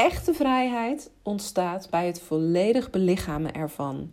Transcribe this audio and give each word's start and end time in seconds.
Echte 0.00 0.34
vrijheid 0.34 1.10
ontstaat 1.22 1.90
bij 1.90 2.06
het 2.06 2.20
volledig 2.20 2.90
belichamen 2.90 3.52
ervan. 3.52 4.12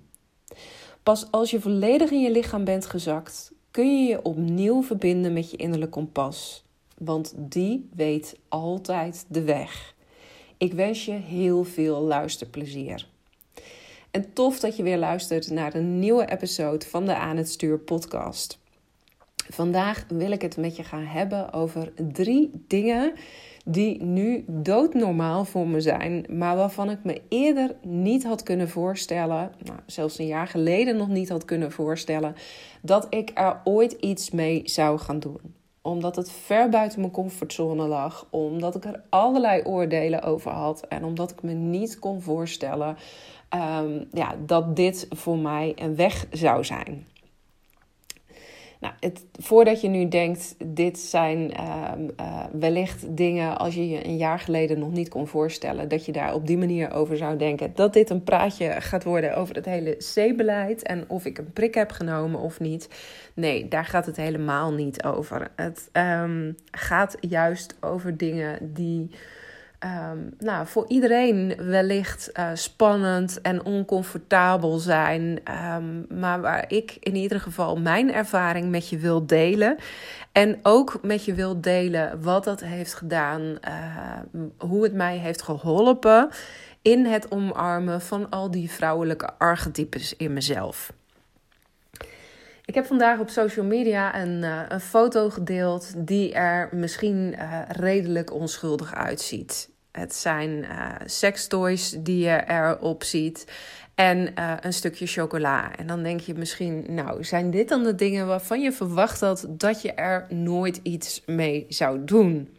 Pas 1.04 1.32
als 1.32 1.52
je 1.52 1.62
volledig 1.62 2.12
in 2.12 2.22
je 2.22 2.32
lichaam 2.32 2.63
bent 2.63 2.86
gezakt, 2.86 3.52
kun 3.72 4.02
je 4.02 4.08
je 4.08 4.23
opnieuw 4.23 4.84
verbinden 4.84 5.34
met 5.34 5.52
je 5.52 5.58
innerlijk 5.58 5.91
kompas. 5.91 6.63
Want 6.98 7.34
die 7.38 7.90
weet 7.96 8.40
altijd 8.48 9.26
de 9.27 9.41
weg. 9.41 9.96
Ik 10.58 10.73
wens 10.73 11.05
je 11.05 11.12
heel 11.12 11.63
veel 11.63 12.02
luisterplezier. 12.02 13.08
En 14.12 14.34
tof 14.34 14.60
dat 14.60 14.77
je 14.77 14.84
weer 14.84 14.98
luistert 14.98 15.49
naar 15.49 15.76
een 15.76 15.99
nieuwe 15.99 16.32
episode 16.32 16.85
van 16.85 17.05
de 17.05 17.16
Aan 17.16 17.38
het 17.38 17.49
Stuur 17.49 17.80
podcast. 17.80 18.60
Vandaag 19.49 20.05
wil 20.08 20.32
ik 20.32 20.41
het 20.41 20.58
met 20.58 20.76
je 20.76 20.84
gaan 20.84 21.05
hebben 21.05 21.54
over 21.54 21.94
drie 22.12 22.52
dingen 22.68 23.13
die 23.70 24.03
nu 24.03 24.44
doodnormaal 24.48 25.45
voor 25.45 25.67
me 25.67 25.81
zijn, 25.81 26.26
maar 26.30 26.55
waarvan 26.55 26.89
ik 26.89 27.03
me 27.03 27.21
eerder 27.30 27.76
niet 27.81 28.23
had 28.23 28.43
kunnen 28.43 28.70
voorstellen, 28.70 29.52
nou, 29.63 29.80
zelfs 29.85 30.20
een 30.20 30.27
jaar 30.27 30.48
geleden 30.48 30.98
nog 30.98 31.07
niet 31.07 31.29
had 31.29 31.46
kunnen 31.46 31.71
voorstellen, 31.71 32.35
dat 32.82 33.07
ik 33.09 33.32
er 33.34 33.62
ooit 33.63 33.91
iets 33.91 34.32
mee 34.32 34.62
zou 34.65 34.99
gaan 34.99 35.20
doen. 35.20 35.40
Omdat 35.82 36.15
het 36.15 36.32
ver 36.32 36.70
buiten 36.70 36.99
mijn 36.99 37.12
comfortzone 37.12 37.87
lag, 37.87 38.27
omdat 38.29 38.76
ik 38.76 38.85
er 38.85 39.01
allerlei 39.09 39.62
oordelen 39.63 40.21
over 40.21 40.52
had 40.52 40.87
en 40.87 41.04
omdat 41.04 41.31
ik 41.31 41.41
me 41.41 41.54
niet 41.54 41.99
kon 41.99 42.21
voorstellen 42.21 42.98
um, 43.79 44.07
ja, 44.12 44.35
dat 44.46 44.76
dit 44.76 45.07
voor 45.09 45.37
mij 45.37 45.74
een 45.76 45.96
weg 45.96 46.26
zou 46.31 46.63
zijn. 46.63 47.07
Nou, 48.80 48.94
het, 49.00 49.26
voordat 49.40 49.82
je 49.82 49.88
nu 49.88 50.08
denkt, 50.08 50.56
dit 50.66 51.00
zijn 51.00 51.40
um, 51.40 52.10
uh, 52.20 52.44
wellicht 52.52 53.18
dingen 53.18 53.58
als 53.58 53.76
je 53.76 53.90
je 53.90 54.06
een 54.06 54.18
jaar 54.18 54.40
geleden 54.40 54.80
nog 54.80 54.92
niet 54.92 55.10
kon 55.10 55.28
voorstellen, 55.28 55.90
dat 55.90 56.06
je 56.06 56.12
daar 56.12 56.34
op 56.34 56.48
die 56.48 56.58
manier 56.58 56.92
over 56.92 57.18
zou 57.18 57.38
denken, 57.38 57.72
dat 57.76 57.94
dit 57.94 58.10
een 58.10 58.24
praatje 58.24 58.76
gaat 58.82 59.04
worden 59.04 59.36
over 59.36 59.55
het 59.55 59.66
hele 59.66 59.98
C-beleid 60.14 60.84
en 60.84 61.05
of 61.08 61.26
ik 61.26 61.38
een 61.38 61.54
prik 61.54 61.74
heb 61.74 61.92
genomen 61.92 62.40
of 62.40 62.60
niet. 62.60 62.90
Nee, 63.34 63.68
daar 63.68 63.86
gaat 63.86 64.06
het 64.06 64.18
helemaal 64.18 64.74
niet 64.74 65.03
over. 65.03 65.52
Het 65.56 65.90
um, 65.94 66.56
gaat 66.72 67.18
juist 67.20 67.75
over 67.80 68.18
dingen 68.18 68.74
die 68.74 69.09
um, 69.84 70.34
nou, 70.40 70.68
voor 70.68 70.86
iedereen 70.88 71.53
wellicht 71.58 72.30
uh, 72.34 72.50
spannend 72.53 73.42
en 73.42 73.66
oncomfortabel 73.66 74.78
zijn. 74.78 75.40
Um, 75.75 76.06
maar 76.20 76.42
waar 76.42 76.66
ik 76.68 76.97
in 77.00 77.16
ieder 77.16 77.40
geval 77.40 77.75
mijn 77.75 78.14
ervaring 78.14 78.70
met 78.70 78.90
je 78.90 78.98
wil 78.98 79.25
delen. 79.25 79.78
En 80.31 80.59
ook 80.64 81.00
met 81.02 81.25
je 81.25 81.34
wil 81.34 81.62
delen 81.62 82.22
wat 82.22 82.44
dat 82.44 82.59
heeft 82.59 82.94
gedaan, 82.94 83.42
uh, 83.42 84.50
hoe 84.58 84.84
het 84.84 84.94
mij 84.94 85.18
heeft 85.18 85.42
geholpen 85.42 86.30
in 86.81 87.06
het 87.06 87.31
omarmen 87.31 88.02
van 88.02 88.30
al 88.30 88.52
die 88.52 88.72
vrouwelijke 88.72 89.30
archetypes 89.38 90.16
in 90.16 90.34
mezelf. 90.34 90.94
Ik 92.68 92.75
heb 92.75 92.85
vandaag 92.85 93.19
op 93.19 93.29
social 93.29 93.66
media 93.66 94.22
een, 94.22 94.41
uh, 94.44 94.62
een 94.68 94.79
foto 94.79 95.30
gedeeld 95.30 95.94
die 95.97 96.34
er 96.34 96.69
misschien 96.72 97.36
uh, 97.38 97.62
redelijk 97.68 98.34
onschuldig 98.34 98.96
uitziet. 98.96 99.69
Het 99.92 100.16
zijn 100.16 100.50
uh, 100.50 100.92
sextoys 101.06 101.96
die 102.00 102.18
je 102.18 102.44
erop 102.47 103.03
ziet 103.03 103.52
en 103.96 104.31
een 104.66 104.74
stukje 104.74 105.08
chocola. 105.08 105.75
En 105.75 105.88
dan 105.88 106.03
denk 106.03 106.19
je 106.19 106.34
misschien, 106.34 106.86
nou, 106.90 107.24
zijn 107.24 107.52
dit 107.52 107.69
dan 107.69 107.84
de 107.84 107.96
dingen 107.96 108.28
waarvan 108.28 108.62
je 108.62 108.72
verwacht 108.72 109.19
had 109.19 109.46
dat 109.50 109.81
je 109.81 109.94
er 109.94 110.25
nooit 110.30 110.80
iets 110.84 111.24
mee 111.25 111.66
zou 111.69 112.03
doen? 112.03 112.58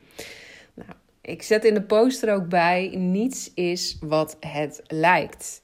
Nou, 0.74 0.90
ik 1.20 1.42
zet 1.42 1.64
in 1.64 1.74
de 1.74 1.82
poster 1.82 2.34
ook 2.34 2.48
bij: 2.48 2.90
niets 2.94 3.50
is 3.54 3.96
wat 4.00 4.36
het 4.40 4.82
lijkt. 4.86 5.60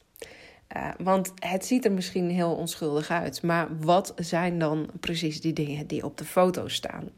Uh, 0.77 0.89
want 0.99 1.33
het 1.39 1.67
ziet 1.67 1.85
er 1.85 1.93
misschien 1.93 2.31
heel 2.31 2.53
onschuldig 2.53 3.11
uit. 3.11 3.43
Maar 3.43 3.69
wat 3.81 4.13
zijn 4.17 4.59
dan 4.59 4.89
precies 5.01 5.41
die 5.41 5.53
dingen 5.53 5.87
die 5.87 6.05
op 6.05 6.19
de 6.19 6.25
foto 6.25 6.69
staan? 6.69 7.09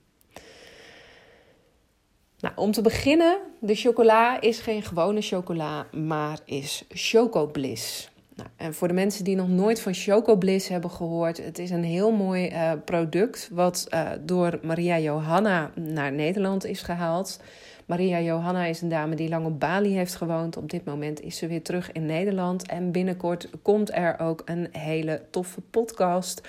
Nou, 2.40 2.54
om 2.56 2.72
te 2.72 2.80
beginnen, 2.82 3.38
de 3.60 3.74
chocola 3.74 4.40
is 4.40 4.58
geen 4.58 4.82
gewone 4.82 5.20
chocola, 5.20 5.86
maar 5.92 6.38
is 6.44 6.84
Chocobliss. 6.88 8.10
Nou, 8.34 8.48
en 8.56 8.74
voor 8.74 8.88
de 8.88 8.94
mensen 8.94 9.24
die 9.24 9.36
nog 9.36 9.48
nooit 9.48 9.80
van 9.80 9.94
Chocobliss 9.94 10.68
hebben 10.68 10.90
gehoord, 10.90 11.44
het 11.44 11.58
is 11.58 11.70
een 11.70 11.84
heel 11.84 12.12
mooi 12.12 12.48
uh, 12.48 12.72
product 12.84 13.48
wat 13.52 13.86
uh, 13.94 14.10
door 14.20 14.58
Maria 14.62 14.98
Johanna 14.98 15.70
naar 15.74 16.12
Nederland 16.12 16.64
is 16.64 16.82
gehaald. 16.82 17.40
Maria 17.86 18.20
Johanna 18.20 18.64
is 18.64 18.80
een 18.80 18.88
dame 18.88 19.14
die 19.14 19.28
lang 19.28 19.46
op 19.46 19.60
Bali 19.60 19.94
heeft 19.96 20.14
gewoond. 20.14 20.56
Op 20.56 20.70
dit 20.70 20.84
moment 20.84 21.20
is 21.20 21.36
ze 21.36 21.46
weer 21.46 21.62
terug 21.62 21.92
in 21.92 22.06
Nederland. 22.06 22.66
En 22.66 22.92
binnenkort 22.92 23.48
komt 23.62 23.94
er 23.94 24.18
ook 24.18 24.42
een 24.44 24.68
hele 24.72 25.22
toffe 25.30 25.60
podcast. 25.60 26.48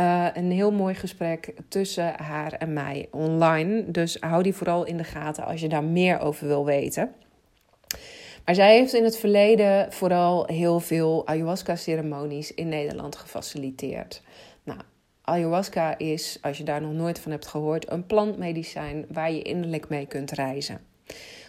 Uh, 0.00 0.26
een 0.34 0.50
heel 0.50 0.72
mooi 0.72 0.94
gesprek 0.94 1.54
tussen 1.68 2.14
haar 2.16 2.52
en 2.52 2.72
mij 2.72 3.08
online. 3.10 3.90
Dus 3.90 4.16
hou 4.20 4.42
die 4.42 4.54
vooral 4.54 4.84
in 4.84 4.96
de 4.96 5.04
gaten 5.04 5.44
als 5.44 5.60
je 5.60 5.68
daar 5.68 5.84
meer 5.84 6.20
over 6.20 6.46
wil 6.46 6.64
weten. 6.64 7.12
Maar 8.44 8.54
zij 8.54 8.76
heeft 8.76 8.94
in 8.94 9.04
het 9.04 9.16
verleden 9.16 9.92
vooral 9.92 10.46
heel 10.46 10.80
veel 10.80 11.26
ayahuasca-ceremonies 11.26 12.54
in 12.54 12.68
Nederland 12.68 13.16
gefaciliteerd. 13.16 14.22
Nou, 14.62 14.80
ayahuasca 15.24 15.98
is, 15.98 16.38
als 16.40 16.58
je 16.58 16.64
daar 16.64 16.80
nog 16.80 16.92
nooit 16.92 17.18
van 17.18 17.30
hebt 17.30 17.46
gehoord, 17.46 17.90
een 17.90 18.06
plantmedicijn 18.06 19.06
waar 19.08 19.32
je 19.32 19.42
innerlijk 19.42 19.88
mee 19.88 20.06
kunt 20.06 20.30
reizen. 20.30 20.80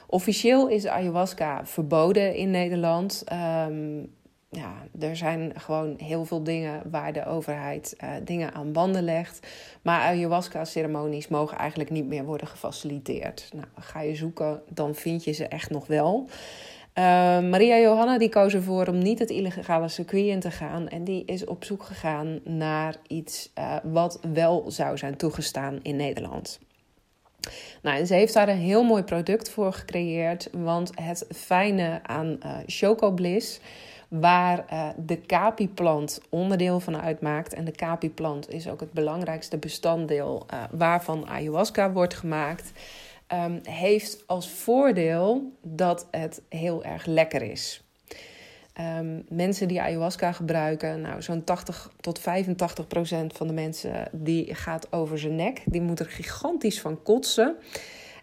Officieel 0.07 0.67
is 0.67 0.87
ayahuasca 0.87 1.65
verboden 1.65 2.35
in 2.35 2.51
Nederland. 2.51 3.23
Um, 3.67 4.13
ja, 4.49 4.73
er 4.99 5.15
zijn 5.15 5.51
gewoon 5.55 5.93
heel 5.97 6.25
veel 6.25 6.43
dingen 6.43 6.81
waar 6.91 7.13
de 7.13 7.25
overheid 7.25 7.95
uh, 8.03 8.09
dingen 8.23 8.53
aan 8.53 8.71
banden 8.71 9.03
legt. 9.03 9.47
Maar 9.81 10.01
ayahuasca-ceremonies 10.01 11.27
mogen 11.27 11.57
eigenlijk 11.57 11.89
niet 11.89 12.05
meer 12.05 12.25
worden 12.25 12.47
gefaciliteerd. 12.47 13.49
Nou, 13.53 13.67
ga 13.79 14.01
je 14.01 14.15
zoeken, 14.15 14.61
dan 14.69 14.95
vind 14.95 15.23
je 15.23 15.31
ze 15.31 15.47
echt 15.47 15.69
nog 15.69 15.87
wel. 15.87 16.29
Uh, 16.97 17.03
Maria 17.39 17.77
Johanna 17.77 18.17
die 18.17 18.29
koos 18.29 18.53
ervoor 18.53 18.87
om 18.87 18.97
niet 18.97 19.19
het 19.19 19.29
illegale 19.29 19.87
circuit 19.87 20.25
in 20.25 20.39
te 20.39 20.51
gaan. 20.51 20.87
En 20.87 21.03
die 21.03 21.25
is 21.25 21.45
op 21.45 21.63
zoek 21.63 21.83
gegaan 21.83 22.39
naar 22.43 22.95
iets 23.07 23.51
uh, 23.59 23.75
wat 23.83 24.19
wel 24.33 24.65
zou 24.67 24.97
zijn 24.97 25.15
toegestaan 25.15 25.79
in 25.81 25.95
Nederland. 25.95 26.59
Nou, 27.81 27.97
en 27.97 28.07
ze 28.07 28.13
heeft 28.13 28.33
daar 28.33 28.49
een 28.49 28.57
heel 28.57 28.83
mooi 28.83 29.03
product 29.03 29.49
voor 29.49 29.73
gecreëerd. 29.73 30.49
Want 30.51 30.91
het 31.01 31.25
fijne 31.35 31.99
aan 32.03 32.37
uh, 32.45 32.57
Choco 32.65 33.11
Bliss 33.11 33.59
waar 34.07 34.65
de 34.97 35.21
capi-plant 35.21 36.21
onderdeel 36.29 36.79
van 36.79 37.01
uitmaakt. 37.01 37.53
En 37.53 37.65
de 37.65 37.71
capi-plant 37.71 38.49
is 38.49 38.69
ook 38.69 38.79
het 38.79 38.91
belangrijkste 38.91 39.57
bestanddeel 39.57 40.45
waarvan 40.71 41.27
ayahuasca 41.27 41.91
wordt 41.91 42.13
gemaakt. 42.13 42.71
Um, 43.33 43.59
heeft 43.63 44.23
als 44.27 44.49
voordeel 44.49 45.51
dat 45.61 46.07
het 46.11 46.41
heel 46.49 46.83
erg 46.83 47.05
lekker 47.05 47.41
is. 47.41 47.83
Um, 48.79 49.25
mensen 49.29 49.67
die 49.67 49.81
ayahuasca 49.81 50.31
gebruiken, 50.31 51.01
nou, 51.01 51.21
zo'n 51.21 51.43
80 51.43 51.91
tot 51.99 52.19
85 52.19 52.87
procent 52.87 53.33
van 53.33 53.47
de 53.47 53.53
mensen 53.53 54.09
die 54.11 54.55
gaat 54.55 54.93
over 54.93 55.19
zijn 55.19 55.35
nek. 55.35 55.61
Die 55.65 55.81
moet 55.81 55.99
er 55.99 56.05
gigantisch 56.05 56.81
van 56.81 57.03
kotsen. 57.03 57.55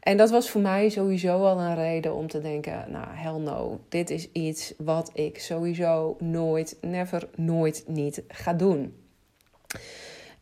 En 0.00 0.16
dat 0.16 0.31
was 0.31 0.50
voor 0.50 0.60
mij 0.60 0.88
sowieso 0.88 1.44
al 1.44 1.60
een 1.60 1.75
reden 1.75 2.14
om 2.14 2.28
te 2.28 2.40
denken: 2.40 2.84
nou, 2.90 3.06
hell 3.10 3.38
no, 3.38 3.81
dit 3.88 4.10
is 4.10 4.32
iets 4.32 4.75
wat 4.78 5.10
ik 5.14 5.38
sowieso 5.38 6.16
nooit, 6.19 6.78
never, 6.81 7.28
nooit 7.37 7.84
niet 7.87 8.22
ga 8.28 8.52
doen. 8.52 8.94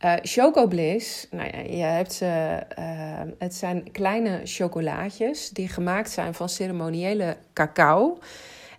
Uh, 0.04 0.14
Choco 0.22 0.66
Bliss, 0.66 1.26
nou 1.30 1.50
ja, 1.52 1.58
je 1.58 1.82
hebt 1.82 2.12
ze, 2.12 2.60
uh, 2.78 3.20
het 3.38 3.54
zijn 3.54 3.90
kleine 3.92 4.40
chocolaatjes 4.44 5.50
die 5.50 5.68
gemaakt 5.68 6.10
zijn 6.10 6.34
van 6.34 6.48
ceremoniële 6.48 7.36
cacao. 7.52 8.18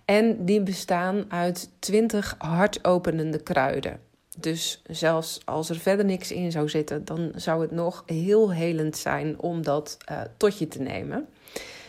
En 0.04 0.44
die 0.44 0.62
bestaan 0.62 1.24
uit 1.28 1.70
20 1.78 2.34
hartopenende 2.38 3.42
kruiden. 3.42 4.00
Dus 4.38 4.82
zelfs 4.86 5.40
als 5.44 5.70
er 5.70 5.78
verder 5.78 6.04
niks 6.04 6.32
in 6.32 6.52
zou 6.52 6.68
zitten, 6.68 7.04
dan 7.04 7.32
zou 7.34 7.62
het 7.62 7.70
nog 7.70 8.02
heel 8.06 8.52
helend 8.52 8.96
zijn 8.96 9.40
om 9.40 9.62
dat 9.62 9.96
uh, 10.10 10.20
tot 10.36 10.58
je 10.58 10.68
te 10.68 10.80
nemen. 10.80 11.28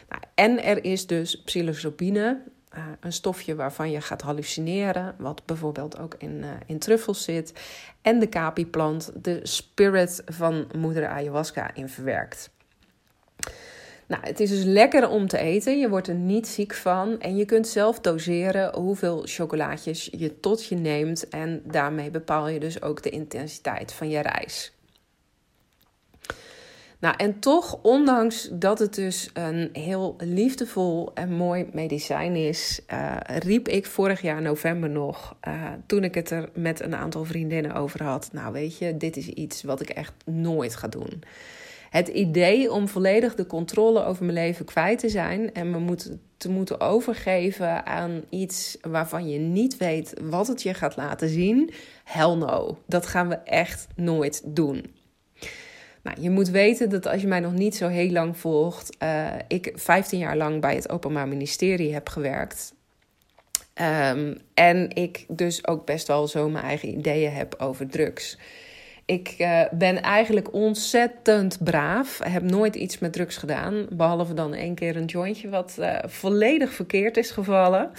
Nou, 0.10 0.22
en 0.36 0.64
er 0.64 0.84
is 0.84 1.08
dus 1.08 1.42
psilocybine, 1.42 2.42
een 3.00 3.14
stofje 3.14 3.56
waarvan 3.56 3.92
je 3.92 4.02
gaat 4.02 4.22
hallucineren, 4.22 5.16
wat 5.18 5.46
bijvoorbeeld 5.46 6.00
ook 6.00 6.16
in, 6.18 6.44
in 6.66 6.80
truffels 6.80 7.24
zit. 7.24 7.54
En 8.02 8.20
de 8.20 8.28
kapi-plant, 8.28 9.12
de 9.24 9.40
spirit 9.44 10.22
van 10.26 10.68
moeder 10.76 11.08
ayahuasca 11.08 11.74
in 11.74 11.90
verwerkt. 11.90 12.52
Nou, 14.08 14.26
het 14.26 14.40
is 14.40 14.50
dus 14.50 14.64
lekker 14.64 15.10
om 15.10 15.28
te 15.28 15.38
eten. 15.38 15.80
Je 15.80 15.90
wordt 15.90 16.08
er 16.08 16.16
niet 16.16 16.48
ziek 16.48 16.74
van. 16.74 17.20
En 17.20 17.36
je 17.36 17.46
kunt 17.46 17.68
zelf 17.68 18.00
doseren 18.00 18.76
hoeveel 18.76 19.22
chocolaatjes 19.26 20.10
je 20.12 20.40
tot 20.40 20.66
je 20.66 20.76
neemt. 20.76 21.30
En 21.30 21.62
daarmee 21.66 22.12
bepaal 22.12 22.48
je 22.48 22.60
dus 22.60 22.82
ook 22.82 23.04
de 23.04 23.10
intensiteit 23.10 23.94
van 23.94 24.10
je 24.10 24.20
reis. 24.20 24.73
Nou, 27.04 27.16
en 27.18 27.40
toch, 27.40 27.80
ondanks 27.82 28.50
dat 28.52 28.80
het 28.80 28.96
dus 28.96 29.30
een 29.34 29.70
heel 29.74 30.16
liefdevol 30.18 31.12
en 31.14 31.34
mooi 31.34 31.66
medicijn 31.74 32.36
is, 32.36 32.80
uh, 32.94 33.16
riep 33.26 33.68
ik 33.68 33.86
vorig 33.86 34.22
jaar 34.22 34.42
november 34.42 34.90
nog, 34.90 35.36
uh, 35.48 35.72
toen 35.86 36.04
ik 36.04 36.16
het 36.16 36.30
er 36.30 36.50
met 36.54 36.82
een 36.82 36.96
aantal 36.96 37.26
vriendinnen 37.26 37.74
over 37.74 38.04
had. 38.04 38.30
Nou, 38.32 38.54
weet 38.54 38.78
je, 38.78 38.98
dit 38.98 39.18
is 39.18 39.28
iets 39.28 39.64
wat 39.64 39.82
ik 39.82 39.90
echt 39.90 40.14
nooit 40.26 40.76
ga 40.76 40.88
doen. 40.88 41.24
Het 41.90 42.08
idee 42.08 42.72
om 42.72 42.88
volledig 42.88 43.36
de 43.36 43.48
controle 43.48 44.04
over 44.04 44.24
mijn 44.24 44.38
leven 44.38 44.66
kwijt 44.66 45.00
te 45.00 45.10
zijn 45.10 45.54
en 45.54 45.72
me 45.72 45.80
moet, 45.80 46.12
te 46.38 46.50
moeten 46.50 46.80
overgeven 46.80 47.86
aan 47.86 48.22
iets 48.30 48.78
waarvan 48.82 49.30
je 49.30 49.40
niet 49.40 49.78
weet 49.78 50.14
wat 50.22 50.48
het 50.48 50.62
je 50.62 50.74
gaat 50.74 50.96
laten 50.96 51.30
zien, 51.30 51.74
hell 52.04 52.36
no. 52.36 52.78
Dat 52.88 53.06
gaan 53.06 53.30
we 53.30 53.36
echt 53.36 53.88
nooit 53.96 54.42
doen. 54.46 55.02
Nou, 56.04 56.22
je 56.22 56.30
moet 56.30 56.50
weten 56.50 56.90
dat 56.90 57.08
als 57.08 57.22
je 57.22 57.28
mij 57.28 57.40
nog 57.40 57.54
niet 57.54 57.76
zo 57.76 57.88
heel 57.88 58.12
lang 58.12 58.38
volgt, 58.38 58.98
uh, 59.04 59.28
ik 59.48 59.72
15 59.76 60.20
jaar 60.20 60.38
lang 60.38 60.62
bij 60.62 60.76
het 60.76 60.90
Openbaar 60.90 61.28
Ministerie 61.28 61.94
heb 61.94 62.10
gewerkt. 62.10 62.74
Um, 63.82 64.38
en 64.54 64.96
ik 64.96 65.26
dus 65.28 65.68
ook 65.68 65.86
best 65.86 66.08
wel 66.08 66.28
zo 66.28 66.50
mijn 66.50 66.66
eigen 66.66 66.98
ideeën 66.98 67.32
heb 67.32 67.56
over 67.58 67.88
drugs. 67.88 68.38
Ik 69.06 69.36
uh, 69.38 69.62
ben 69.72 70.02
eigenlijk 70.02 70.54
ontzettend 70.54 71.64
braaf. 71.64 72.20
Heb 72.24 72.44
nooit 72.44 72.76
iets 72.76 73.00
met 73.00 73.14
drugs 73.14 73.38
gedaan. 73.38 73.86
Behalve 73.90 74.34
dan 74.34 74.54
één 74.54 74.76
keer 74.76 74.96
een 74.96 75.06
jointje 75.06 75.50
wat 75.50 75.76
uh, 75.80 75.98
volledig 76.06 76.74
verkeerd 76.74 77.18
is 77.18 77.32
gevallen. 77.32 77.92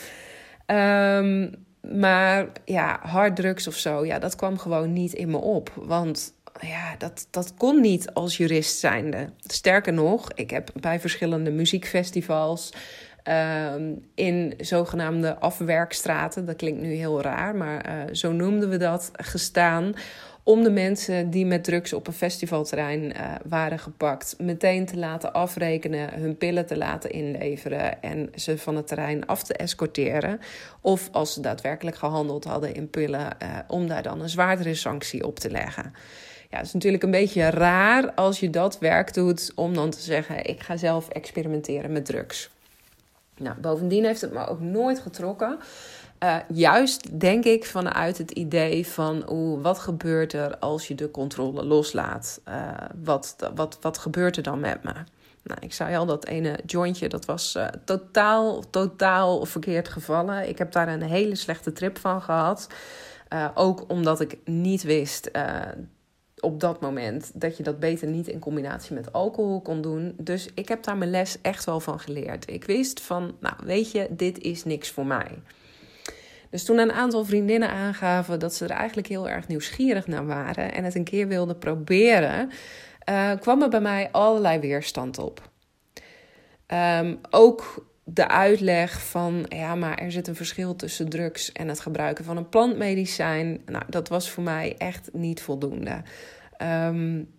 Um, 0.67 1.55
maar 1.99 2.47
ja, 2.65 2.99
harddrugs 3.03 3.67
of 3.67 3.75
zo, 3.75 4.05
ja, 4.05 4.19
dat 4.19 4.37
kwam 4.37 4.59
gewoon 4.59 4.93
niet 4.93 5.13
in 5.13 5.31
me 5.31 5.37
op. 5.37 5.71
Want 5.75 6.35
ja, 6.61 6.95
dat, 6.99 7.27
dat 7.31 7.55
kon 7.57 7.81
niet 7.81 8.13
als 8.13 8.37
jurist 8.37 8.79
zijnde. 8.79 9.31
Sterker 9.47 9.93
nog, 9.93 10.33
ik 10.35 10.51
heb 10.51 10.71
bij 10.81 11.01
verschillende 11.01 11.51
muziekfestivals... 11.51 12.73
Um, 13.75 14.05
in 14.15 14.55
zogenaamde 14.59 15.39
afwerkstraten, 15.39 16.47
dat 16.47 16.57
klinkt 16.57 16.81
nu 16.81 16.95
heel 16.95 17.23
raar, 17.23 17.57
maar 17.57 17.89
uh, 17.89 18.15
zo 18.15 18.33
noemden 18.33 18.69
we 18.69 18.77
dat, 18.77 19.11
gestaan 19.13 19.95
om 20.43 20.63
de 20.63 20.71
mensen 20.71 21.31
die 21.31 21.47
met 21.47 21.65
drugs 21.65 21.93
op 21.93 22.07
een 22.07 22.13
festivalterrein 22.13 23.03
uh, 23.03 23.35
waren 23.45 23.79
gepakt 23.79 24.35
meteen 24.39 24.87
te 24.87 24.97
laten 24.97 25.33
afrekenen, 25.33 26.21
hun 26.21 26.37
pillen 26.37 26.67
te 26.67 26.77
laten 26.77 27.11
inleveren 27.11 28.03
en 28.03 28.31
ze 28.35 28.59
van 28.59 28.77
het 28.77 28.87
terrein 28.87 29.27
af 29.27 29.43
te 29.43 29.55
escorteren. 29.55 30.41
Of 30.81 31.09
als 31.13 31.33
ze 31.33 31.41
daadwerkelijk 31.41 31.97
gehandeld 31.97 32.45
hadden 32.45 32.75
in 32.75 32.91
pillen, 32.91 33.37
uh, 33.43 33.49
om 33.69 33.89
daar 33.89 34.03
dan 34.03 34.21
een 34.21 34.29
zwaardere 34.29 34.75
sanctie 34.75 35.27
op 35.27 35.39
te 35.39 35.51
leggen. 35.51 35.93
Ja, 36.55 36.61
het 36.61 36.69
is 36.69 36.75
natuurlijk 36.75 37.03
een 37.03 37.11
beetje 37.11 37.51
raar 37.51 38.13
als 38.13 38.41
je 38.41 38.51
dat 38.51 38.79
werk 38.79 39.15
doet 39.15 39.53
om 39.55 39.75
dan 39.75 39.91
te 39.91 40.01
zeggen: 40.01 40.45
ik 40.45 40.63
ga 40.63 40.77
zelf 40.77 41.09
experimenteren 41.09 41.93
met 41.93 42.05
drugs. 42.05 42.51
Nou, 43.37 43.61
bovendien 43.61 44.05
heeft 44.05 44.21
het 44.21 44.33
me 44.33 44.47
ook 44.47 44.61
nooit 44.61 44.99
getrokken. 45.01 45.59
Uh, 46.25 46.37
juist 46.49 47.21
denk 47.21 47.45
ik 47.45 47.65
vanuit 47.65 48.19
het 48.19 48.31
idee 48.31 48.87
van 48.87 49.25
oeh, 49.31 49.63
wat 49.63 49.79
gebeurt 49.79 50.33
er 50.33 50.59
als 50.59 50.89
je 50.89 50.95
de 50.95 51.11
controle 51.11 51.65
loslaat? 51.65 52.41
Uh, 52.49 52.71
wat, 53.05 53.37
wat, 53.55 53.79
wat 53.81 53.99
gebeurt 53.99 54.37
er 54.37 54.43
dan 54.43 54.61
met 54.61 54.83
me? 54.83 54.93
Nou, 55.43 55.61
ik 55.61 55.73
zei 55.73 55.97
al, 55.97 56.07
dat 56.07 56.27
ene 56.27 56.59
jointje, 56.67 57.09
dat 57.09 57.25
was 57.25 57.55
uh, 57.57 57.67
totaal, 57.85 58.63
totaal 58.71 59.45
verkeerd 59.45 59.89
gevallen. 59.89 60.49
Ik 60.49 60.59
heb 60.59 60.73
daar 60.73 60.89
een 60.89 61.03
hele 61.03 61.35
slechte 61.35 61.73
trip 61.73 61.99
van 61.99 62.23
gehad. 62.23 62.69
ook 63.55 63.85
omdat 63.89 64.21
ik 64.21 64.39
niet 64.45 64.83
wist 64.83 65.31
op 66.45 66.61
dat 66.61 66.81
moment 66.81 67.31
dat 67.35 67.57
je 67.57 67.63
dat 67.63 67.79
beter 67.79 68.09
niet 68.09 68.29
in 68.29 68.39
combinatie 68.39 68.95
met 68.95 69.13
alcohol 69.13 69.61
kon 69.61 69.81
doen. 69.81 70.15
Dus 70.19 70.49
ik 70.55 70.69
heb 70.69 70.83
daar 70.83 70.97
mijn 70.97 71.11
les 71.11 71.41
echt 71.43 71.65
wel 71.65 71.81
van 71.81 72.01
geleerd. 72.01 72.51
Ik 72.51 72.65
wist 72.65 73.01
van, 73.01 73.37
nou 73.41 73.55
weet 73.65 73.91
je, 73.91 74.07
dit 74.11 74.39
is 74.39 74.65
niks 74.65 74.91
voor 74.91 75.07
mij. 75.07 75.39
Dus 76.51 76.65
toen 76.65 76.79
een 76.79 76.93
aantal 76.93 77.25
vriendinnen 77.25 77.71
aangaven 77.71 78.39
dat 78.39 78.55
ze 78.55 78.65
er 78.65 78.71
eigenlijk 78.71 79.09
heel 79.09 79.29
erg 79.29 79.49
nieuwsgierig 79.49 80.07
naar 80.07 80.27
waren 80.27 80.73
en 80.73 80.85
het 80.85 80.95
een 80.95 81.05
keer 81.05 81.29
wilden 81.29 81.59
proberen, 81.59 82.51
uh, 83.09 83.31
kwam 83.41 83.63
er 83.63 83.69
bij 83.69 83.81
mij 83.81 84.09
allerlei 84.13 84.59
weerstand 84.59 85.19
op. 85.19 85.51
Um, 86.67 87.21
ook 87.31 87.87
de 88.05 88.29
uitleg 88.29 89.03
van 89.03 89.47
ja, 89.49 89.75
maar 89.75 89.99
er 89.99 90.13
zit 90.13 90.29
een 90.29 90.37
verschil 90.37 90.77
tussen 90.77 91.09
drugs 91.09 91.53
en 91.53 91.69
het 91.69 91.81
gebruiken 91.81 92.25
van 92.25 92.37
een 92.37 92.49
plantmedicijn. 92.49 93.61
Nou, 93.67 93.85
dat 93.89 94.09
was 94.09 94.31
voor 94.31 94.43
mij 94.43 94.75
echt 94.79 95.09
niet 95.13 95.43
voldoende. 95.43 96.03
Um, 96.63 97.33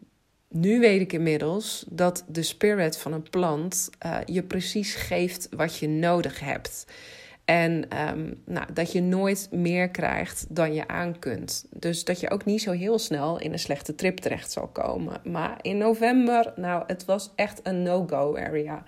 nu 0.49 0.79
weet 0.79 1.01
ik 1.01 1.13
inmiddels 1.13 1.85
dat 1.89 2.25
de 2.27 2.43
spirit 2.43 2.97
van 2.97 3.13
een 3.13 3.29
plant 3.29 3.89
uh, 4.05 4.17
je 4.25 4.43
precies 4.43 4.95
geeft 4.95 5.47
wat 5.51 5.77
je 5.77 5.87
nodig 5.87 6.39
hebt. 6.39 6.85
En 7.45 7.87
um, 8.07 8.41
nou, 8.45 8.65
dat 8.73 8.91
je 8.91 9.01
nooit 9.01 9.47
meer 9.51 9.89
krijgt 9.89 10.45
dan 10.49 10.73
je 10.73 10.87
aan 10.87 11.19
kunt. 11.19 11.65
Dus 11.69 12.03
dat 12.03 12.19
je 12.19 12.29
ook 12.29 12.45
niet 12.45 12.61
zo 12.61 12.71
heel 12.71 12.99
snel 12.99 13.39
in 13.39 13.51
een 13.51 13.59
slechte 13.59 13.95
trip 13.95 14.17
terecht 14.17 14.51
zal 14.51 14.67
komen. 14.67 15.21
Maar 15.23 15.57
in 15.61 15.77
november, 15.77 16.53
nou, 16.55 16.83
het 16.87 17.05
was 17.05 17.31
echt 17.35 17.59
een 17.63 17.83
no-go 17.83 18.37
area. 18.37 18.83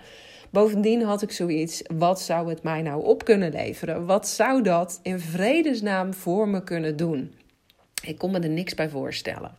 Bovendien 0.50 1.02
had 1.02 1.22
ik 1.22 1.32
zoiets, 1.32 1.82
wat 1.96 2.20
zou 2.20 2.48
het 2.48 2.62
mij 2.62 2.82
nou 2.82 3.04
op 3.04 3.24
kunnen 3.24 3.50
leveren? 3.50 4.06
Wat 4.06 4.28
zou 4.28 4.62
dat 4.62 5.00
in 5.02 5.18
vredesnaam 5.20 6.14
voor 6.14 6.48
me 6.48 6.64
kunnen 6.64 6.96
doen? 6.96 7.34
Ik 8.02 8.18
kon 8.18 8.30
me 8.30 8.38
er 8.38 8.48
niks 8.48 8.74
bij 8.74 8.88
voorstellen. 8.88 9.56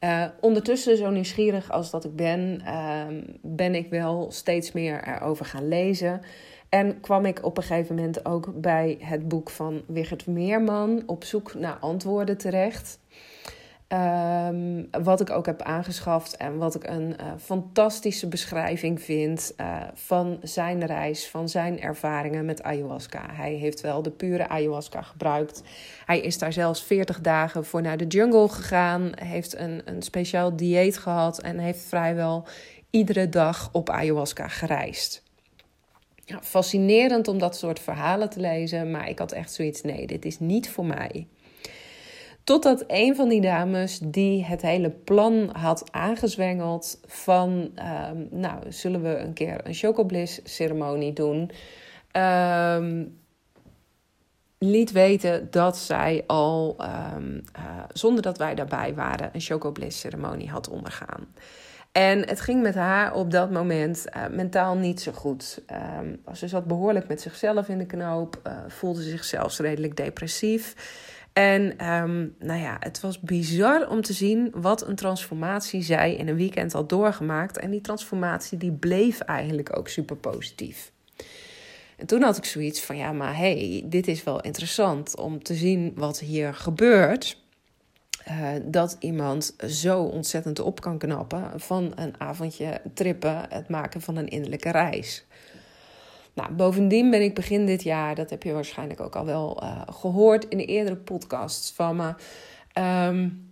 Uh, 0.00 0.24
ondertussen, 0.40 0.96
zo 0.96 1.10
nieuwsgierig 1.10 1.70
als 1.70 1.90
dat 1.90 2.04
ik 2.04 2.16
ben, 2.16 2.62
uh, 2.64 3.04
ben 3.42 3.74
ik 3.74 3.90
wel 3.90 4.26
steeds 4.30 4.72
meer 4.72 5.08
erover 5.08 5.44
gaan 5.44 5.68
lezen. 5.68 6.20
En 6.68 7.00
kwam 7.00 7.24
ik 7.24 7.44
op 7.44 7.56
een 7.56 7.62
gegeven 7.62 7.94
moment 7.94 8.26
ook 8.26 8.60
bij 8.60 8.98
het 9.00 9.28
boek 9.28 9.50
van 9.50 9.82
Wigert 9.86 10.26
Meerman 10.26 11.02
op 11.06 11.24
zoek 11.24 11.54
naar 11.54 11.76
antwoorden 11.80 12.38
terecht. 12.38 12.98
Um, 13.88 14.88
wat 14.90 15.20
ik 15.20 15.30
ook 15.30 15.46
heb 15.46 15.62
aangeschaft 15.62 16.36
en 16.36 16.58
wat 16.58 16.74
ik 16.74 16.86
een 16.86 17.16
uh, 17.20 17.32
fantastische 17.40 18.28
beschrijving 18.28 19.02
vind 19.02 19.54
uh, 19.60 19.82
van 19.94 20.38
zijn 20.42 20.86
reis, 20.86 21.28
van 21.28 21.48
zijn 21.48 21.80
ervaringen 21.80 22.44
met 22.44 22.62
ayahuasca. 22.62 23.26
Hij 23.32 23.52
heeft 23.52 23.80
wel 23.80 24.02
de 24.02 24.10
pure 24.10 24.48
ayahuasca 24.48 25.02
gebruikt. 25.02 25.62
Hij 26.06 26.20
is 26.20 26.38
daar 26.38 26.52
zelfs 26.52 26.82
40 26.82 27.20
dagen 27.20 27.64
voor 27.64 27.82
naar 27.82 27.96
de 27.96 28.06
jungle 28.06 28.48
gegaan, 28.48 29.10
heeft 29.14 29.58
een, 29.58 29.82
een 29.84 30.02
speciaal 30.02 30.56
dieet 30.56 30.98
gehad 30.98 31.40
en 31.40 31.58
heeft 31.58 31.84
vrijwel 31.84 32.44
iedere 32.90 33.28
dag 33.28 33.68
op 33.72 33.90
ayahuasca 33.90 34.48
gereisd 34.48 35.24
ja, 36.26 36.42
fascinerend 36.42 37.28
om 37.28 37.38
dat 37.38 37.56
soort 37.56 37.80
verhalen 37.80 38.30
te 38.30 38.40
lezen. 38.40 38.90
Maar 38.90 39.08
ik 39.08 39.18
had 39.18 39.32
echt 39.32 39.52
zoiets: 39.52 39.82
nee, 39.82 40.06
dit 40.06 40.24
is 40.24 40.38
niet 40.38 40.70
voor 40.70 40.86
mij. 40.86 41.26
Totdat 42.46 42.84
een 42.86 43.16
van 43.16 43.28
die 43.28 43.40
dames 43.40 43.98
die 43.98 44.44
het 44.44 44.62
hele 44.62 44.90
plan 44.90 45.50
had 45.52 45.92
aangezwengeld 45.92 47.00
van, 47.06 47.50
um, 48.10 48.28
nou, 48.30 48.58
zullen 48.68 49.02
we 49.02 49.18
een 49.18 49.32
keer 49.32 49.60
een 49.66 49.74
chocobliss 49.74 50.40
ceremonie 50.44 51.12
doen, 51.12 51.50
um, 52.12 53.18
liet 54.58 54.92
weten 54.92 55.50
dat 55.50 55.76
zij 55.76 56.24
al, 56.26 56.76
um, 56.80 57.44
uh, 57.58 57.62
zonder 57.92 58.22
dat 58.22 58.38
wij 58.38 58.54
daarbij 58.54 58.94
waren, 58.94 59.30
een 59.32 59.40
chocobliss 59.40 60.00
ceremonie 60.00 60.50
had 60.50 60.68
ondergaan. 60.68 61.26
En 61.92 62.28
het 62.28 62.40
ging 62.40 62.62
met 62.62 62.74
haar 62.74 63.14
op 63.14 63.30
dat 63.30 63.50
moment 63.50 64.04
uh, 64.16 64.26
mentaal 64.30 64.76
niet 64.76 65.00
zo 65.00 65.12
goed. 65.12 65.62
Ze 66.32 66.48
zat 66.48 66.64
behoorlijk 66.64 67.08
met 67.08 67.20
zichzelf 67.20 67.68
in 67.68 67.78
de 67.78 67.86
knoop, 67.86 68.40
uh, 68.46 68.58
voelde 68.68 69.02
zich 69.02 69.24
zelfs 69.24 69.58
redelijk 69.58 69.96
depressief. 69.96 70.74
En 71.36 71.92
um, 71.92 72.34
nou 72.38 72.60
ja, 72.60 72.76
het 72.80 73.00
was 73.00 73.20
bizar 73.20 73.88
om 73.88 74.02
te 74.02 74.12
zien 74.12 74.50
wat 74.54 74.86
een 74.86 74.94
transformatie 74.94 75.82
zij 75.82 76.14
in 76.14 76.28
een 76.28 76.36
weekend 76.36 76.72
had 76.72 76.88
doorgemaakt. 76.88 77.58
En 77.58 77.70
die 77.70 77.80
transformatie 77.80 78.58
die 78.58 78.72
bleef 78.72 79.20
eigenlijk 79.20 79.76
ook 79.78 79.88
super 79.88 80.16
positief. 80.16 80.92
En 81.96 82.06
toen 82.06 82.22
had 82.22 82.36
ik 82.36 82.44
zoiets 82.44 82.80
van, 82.80 82.96
ja, 82.96 83.12
maar 83.12 83.36
hey, 83.36 83.84
dit 83.86 84.08
is 84.08 84.24
wel 84.24 84.40
interessant 84.40 85.16
om 85.16 85.42
te 85.42 85.54
zien 85.54 85.92
wat 85.94 86.18
hier 86.18 86.54
gebeurt. 86.54 87.44
Uh, 88.28 88.48
dat 88.64 88.96
iemand 89.00 89.54
zo 89.68 90.02
ontzettend 90.02 90.60
op 90.60 90.80
kan 90.80 90.98
knappen 90.98 91.60
van 91.60 91.92
een 91.94 92.20
avondje 92.20 92.80
trippen, 92.94 93.46
het 93.48 93.68
maken 93.68 94.00
van 94.00 94.16
een 94.16 94.28
innerlijke 94.28 94.70
reis. 94.70 95.26
Nou, 96.36 96.52
bovendien 96.52 97.10
ben 97.10 97.22
ik 97.22 97.34
begin 97.34 97.66
dit 97.66 97.82
jaar, 97.82 98.14
dat 98.14 98.30
heb 98.30 98.42
je 98.42 98.52
waarschijnlijk 98.52 99.00
ook 99.00 99.16
al 99.16 99.24
wel 99.24 99.62
uh, 99.62 99.82
gehoord 99.90 100.48
in 100.48 100.58
de 100.58 100.64
eerdere 100.64 100.96
podcasts 100.96 101.72
van 101.72 101.96
me, 101.96 102.14
um, 103.08 103.50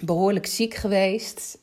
behoorlijk 0.00 0.46
ziek 0.46 0.74
geweest. 0.74 1.58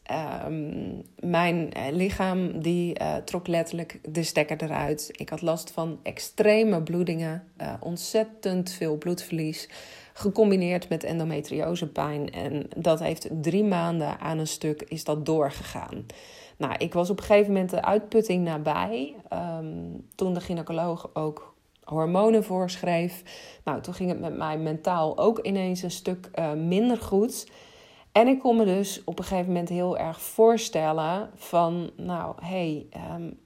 Um, 0.45 1.01
mijn 1.19 1.69
uh, 1.77 1.83
lichaam 1.91 2.61
die 2.61 2.99
uh, 2.99 3.15
trok 3.15 3.47
letterlijk 3.47 3.99
de 4.09 4.23
stekker 4.23 4.63
eruit. 4.63 5.09
Ik 5.11 5.29
had 5.29 5.41
last 5.41 5.71
van 5.71 5.99
extreme 6.03 6.83
bloedingen, 6.83 7.43
ontzettend 7.79 8.71
veel 8.71 8.97
bloedverlies, 8.97 9.69
gecombineerd 10.13 10.89
met 10.89 11.03
endometriosepijn. 11.03 12.31
En 12.31 12.67
dat 12.77 12.99
heeft 12.99 13.27
drie 13.41 13.63
maanden 13.63 14.19
aan 14.19 14.37
een 14.37 14.47
stuk 14.47 14.81
is 14.81 15.03
dat 15.03 15.25
doorgegaan. 15.25 16.05
Nou, 16.57 16.73
ik 16.77 16.93
was 16.93 17.09
op 17.09 17.17
een 17.17 17.23
gegeven 17.23 17.53
moment 17.53 17.69
de 17.69 17.83
uitputting 17.83 18.43
nabij. 18.43 19.15
Um, 19.33 20.07
toen 20.15 20.33
de 20.33 20.41
gynaecoloog 20.41 21.09
ook 21.13 21.55
hormonen 21.83 22.43
voorschreef. 22.43 23.23
Nou, 23.63 23.81
toen 23.81 23.93
ging 23.93 24.09
het 24.09 24.19
met 24.19 24.37
mij 24.37 24.57
mentaal 24.57 25.17
ook 25.17 25.39
ineens 25.39 25.81
een 25.81 25.91
stuk 25.91 26.29
uh, 26.35 26.53
minder 26.53 26.97
goed. 26.97 27.51
En 28.11 28.27
ik 28.27 28.39
kon 28.39 28.57
me 28.57 28.65
dus 28.65 29.01
op 29.03 29.19
een 29.19 29.25
gegeven 29.25 29.51
moment 29.51 29.69
heel 29.69 29.97
erg 29.97 30.21
voorstellen 30.21 31.29
van, 31.35 31.91
nou, 31.97 32.35
hé, 32.41 32.47
hey, 32.91 33.15
um, 33.15 33.39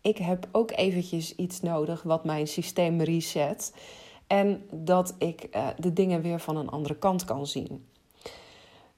ik 0.00 0.18
heb 0.18 0.48
ook 0.52 0.70
eventjes 0.70 1.34
iets 1.34 1.60
nodig 1.60 2.02
wat 2.02 2.24
mijn 2.24 2.46
systeem 2.46 3.00
reset. 3.00 3.74
En 4.26 4.62
dat 4.70 5.14
ik 5.18 5.48
uh, 5.56 5.66
de 5.78 5.92
dingen 5.92 6.22
weer 6.22 6.40
van 6.40 6.56
een 6.56 6.68
andere 6.68 6.94
kant 6.94 7.24
kan 7.24 7.46
zien. 7.46 7.86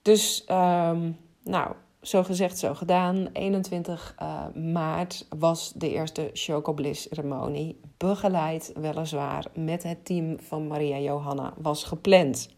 Dus, 0.03 0.45
um, 0.51 1.17
nou, 1.43 1.75
zo 2.05 2.23
gezegd, 2.23 2.59
zo 2.59 2.75
gedaan. 2.75 3.29
21 3.33 4.15
uh, 4.23 4.29
eh, 4.29 4.63
maart 4.63 5.27
was 5.39 5.73
de 5.77 5.93
eerste 5.93 6.31
Chocobliss-ceremonie. 6.33 7.81
Begeleid, 7.97 8.73
weliswaar, 8.75 9.47
met 9.55 9.83
het 9.83 10.05
team 10.05 10.37
van 10.41 10.67
Maria 10.67 10.99
Johanna 10.99 11.53
was 11.57 11.85
gepland. 11.85 12.49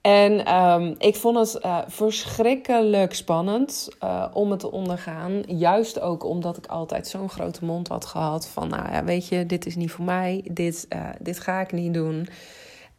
En 0.00 0.54
um, 0.54 0.94
ik 0.98 1.16
vond 1.16 1.38
het 1.38 1.64
uh, 1.64 1.78
verschrikkelijk 1.86 3.14
spannend 3.14 3.88
uh, 4.04 4.26
om 4.32 4.50
het 4.50 4.60
te 4.60 4.70
ondergaan. 4.70 5.42
Juist 5.46 6.00
ook 6.00 6.24
omdat 6.24 6.56
ik 6.56 6.66
altijd 6.66 7.06
zo'n 7.06 7.28
grote 7.28 7.64
mond 7.64 7.88
had 7.88 8.04
gehad. 8.04 8.48
Van, 8.48 8.68
nou 8.68 8.92
ja, 8.92 9.04
weet 9.04 9.28
je, 9.28 9.46
dit 9.46 9.66
is 9.66 9.76
niet 9.76 9.90
voor 9.90 10.04
mij. 10.04 10.44
Dit, 10.50 10.88
dit 11.20 11.40
ga 11.40 11.60
ik 11.60 11.72
niet 11.72 11.94
doen. 11.94 12.28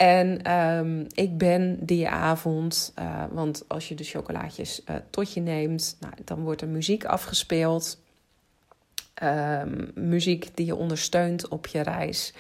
En 0.04 0.52
um, 0.52 1.08
ik 1.14 1.38
ben 1.38 1.78
die 1.86 2.10
avond, 2.10 2.94
uh, 3.00 3.24
want 3.32 3.64
als 3.68 3.90
je 3.90 3.96
de 3.96 4.04
chocolaatjes 4.04 4.82
uh, 4.90 4.96
tot 5.10 5.34
je 5.34 5.42
neemt, 5.42 5.98
nou, 6.00 6.14
dan 6.24 6.44
wordt 6.44 6.62
er 6.62 6.68
muziek 6.68 7.06
afgespeeld. 7.06 8.02
Um, 9.24 9.92
muziek 9.96 10.56
die 10.56 10.66
je 10.66 10.76
ondersteunt 10.76 11.48
op 11.48 11.68
je 11.68 11.82
reis. 11.82 12.34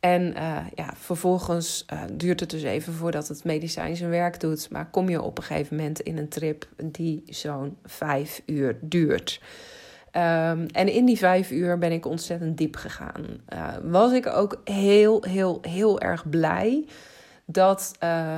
En 0.00 0.22
uh, 0.22 0.66
ja, 0.74 0.92
vervolgens 0.96 1.86
duurt 2.12 2.40
het 2.40 2.50
dus 2.50 2.62
even 2.62 2.92
voordat 2.92 3.28
het 3.28 3.44
medicijn 3.44 3.96
zijn 3.96 4.10
werk 4.10 4.40
doet. 4.40 4.70
Maar 4.70 4.90
kom 4.90 5.08
je 5.08 5.22
op 5.22 5.38
een 5.38 5.44
gegeven 5.44 5.76
moment 5.76 6.00
in 6.00 6.18
een 6.18 6.28
trip 6.28 6.68
die 6.84 7.22
zo'n 7.26 7.76
vijf 7.84 8.42
uur 8.46 8.78
duurt. 8.80 9.40
Um, 10.12 10.66
en 10.66 10.92
in 10.92 11.04
die 11.04 11.18
vijf 11.18 11.50
uur 11.50 11.78
ben 11.78 11.92
ik 11.92 12.06
ontzettend 12.06 12.56
diep 12.56 12.76
gegaan. 12.76 13.24
Uh, 13.54 13.68
was 13.82 14.12
ik 14.12 14.26
ook 14.26 14.60
heel, 14.64 15.22
heel, 15.22 15.58
heel 15.62 16.00
erg 16.00 16.28
blij 16.28 16.84
dat 17.50 17.92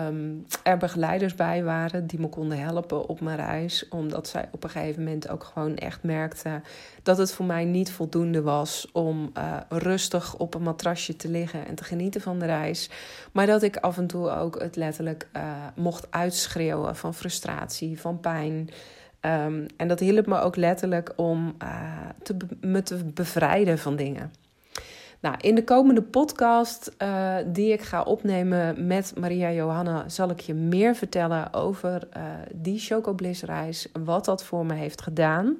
um, 0.06 0.46
er 0.62 0.76
begeleiders 0.76 1.34
bij 1.34 1.64
waren 1.64 2.06
die 2.06 2.20
me 2.20 2.28
konden 2.28 2.58
helpen 2.58 3.08
op 3.08 3.20
mijn 3.20 3.36
reis. 3.36 3.88
Omdat 3.88 4.28
zij 4.28 4.48
op 4.52 4.64
een 4.64 4.70
gegeven 4.70 5.04
moment 5.04 5.28
ook 5.28 5.44
gewoon 5.44 5.76
echt 5.76 6.02
merkten 6.02 6.62
dat 7.02 7.18
het 7.18 7.32
voor 7.32 7.46
mij 7.46 7.64
niet 7.64 7.92
voldoende 7.92 8.42
was 8.42 8.88
om 8.92 9.30
uh, 9.38 9.56
rustig 9.68 10.36
op 10.36 10.54
een 10.54 10.62
matrasje 10.62 11.16
te 11.16 11.28
liggen 11.28 11.66
en 11.66 11.74
te 11.74 11.84
genieten 11.84 12.20
van 12.20 12.38
de 12.38 12.46
reis. 12.46 12.90
Maar 13.32 13.46
dat 13.46 13.62
ik 13.62 13.76
af 13.76 13.96
en 13.96 14.06
toe 14.06 14.30
ook 14.30 14.60
het 14.60 14.76
letterlijk 14.76 15.28
uh, 15.36 15.42
mocht 15.76 16.06
uitschreeuwen 16.10 16.96
van 16.96 17.14
frustratie, 17.14 18.00
van 18.00 18.20
pijn. 18.20 18.68
Um, 19.26 19.66
en 19.76 19.88
dat 19.88 20.00
hielp 20.00 20.26
me 20.26 20.40
ook 20.40 20.56
letterlijk 20.56 21.12
om 21.16 21.54
uh, 21.62 21.92
te, 22.22 22.36
me 22.60 22.82
te 22.82 23.04
bevrijden 23.04 23.78
van 23.78 23.96
dingen. 23.96 24.32
Nou, 25.20 25.36
in 25.40 25.54
de 25.54 25.64
komende 25.64 26.02
podcast 26.02 26.92
uh, 26.98 27.36
die 27.46 27.72
ik 27.72 27.82
ga 27.82 28.02
opnemen 28.02 28.86
met 28.86 29.12
Maria 29.18 29.52
Johanna, 29.52 30.08
zal 30.08 30.30
ik 30.30 30.40
je 30.40 30.54
meer 30.54 30.94
vertellen 30.94 31.52
over 31.52 32.08
uh, 32.16 32.22
die 32.54 32.78
Chocobliss 32.78 33.42
reis, 33.42 33.88
wat 34.04 34.24
dat 34.24 34.44
voor 34.44 34.66
me 34.66 34.74
heeft 34.74 35.02
gedaan. 35.02 35.56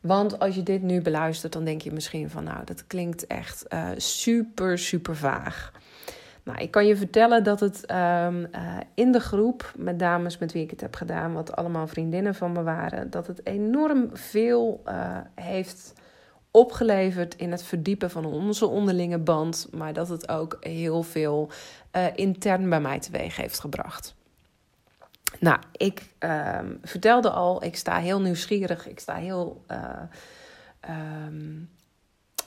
Want 0.00 0.38
als 0.38 0.54
je 0.54 0.62
dit 0.62 0.82
nu 0.82 1.00
beluistert, 1.00 1.52
dan 1.52 1.64
denk 1.64 1.82
je 1.82 1.92
misschien 1.92 2.30
van, 2.30 2.44
nou, 2.44 2.64
dat 2.64 2.86
klinkt 2.86 3.26
echt 3.26 3.66
super, 3.96 4.78
super 4.78 5.16
vaag. 5.16 5.72
Nou, 6.44 6.58
ik 6.58 6.70
kan 6.70 6.86
je 6.86 6.96
vertellen 6.96 7.44
dat 7.44 7.60
het 7.60 7.90
um, 7.90 7.96
uh, 7.96 8.76
in 8.94 9.12
de 9.12 9.20
groep 9.20 9.72
met 9.76 9.98
dames 9.98 10.38
met 10.38 10.52
wie 10.52 10.62
ik 10.62 10.70
het 10.70 10.80
heb 10.80 10.94
gedaan, 10.94 11.32
wat 11.32 11.56
allemaal 11.56 11.86
vriendinnen 11.86 12.34
van 12.34 12.52
me 12.52 12.62
waren, 12.62 13.10
dat 13.10 13.26
het 13.26 13.46
enorm 13.46 14.10
veel 14.12 14.82
uh, 14.86 15.18
heeft 15.34 15.92
opgeleverd 16.50 17.36
in 17.36 17.50
het 17.50 17.62
verdiepen 17.62 18.10
van 18.10 18.24
onze 18.24 18.66
onderlinge 18.66 19.18
band, 19.18 19.68
maar 19.72 19.92
dat 19.92 20.08
het 20.08 20.28
ook 20.28 20.56
heel 20.60 21.02
veel 21.02 21.50
uh, 21.96 22.06
intern 22.14 22.68
bij 22.68 22.80
mij 22.80 22.98
teweeg 22.98 23.36
heeft 23.36 23.60
gebracht. 23.60 24.14
Nou, 25.40 25.58
ik 25.72 26.14
um, 26.18 26.78
vertelde 26.82 27.30
al, 27.30 27.64
ik 27.64 27.76
sta 27.76 27.98
heel 27.98 28.20
nieuwsgierig, 28.20 28.88
ik 28.88 29.00
sta 29.00 29.14
heel 29.14 29.64
um, 30.88 31.70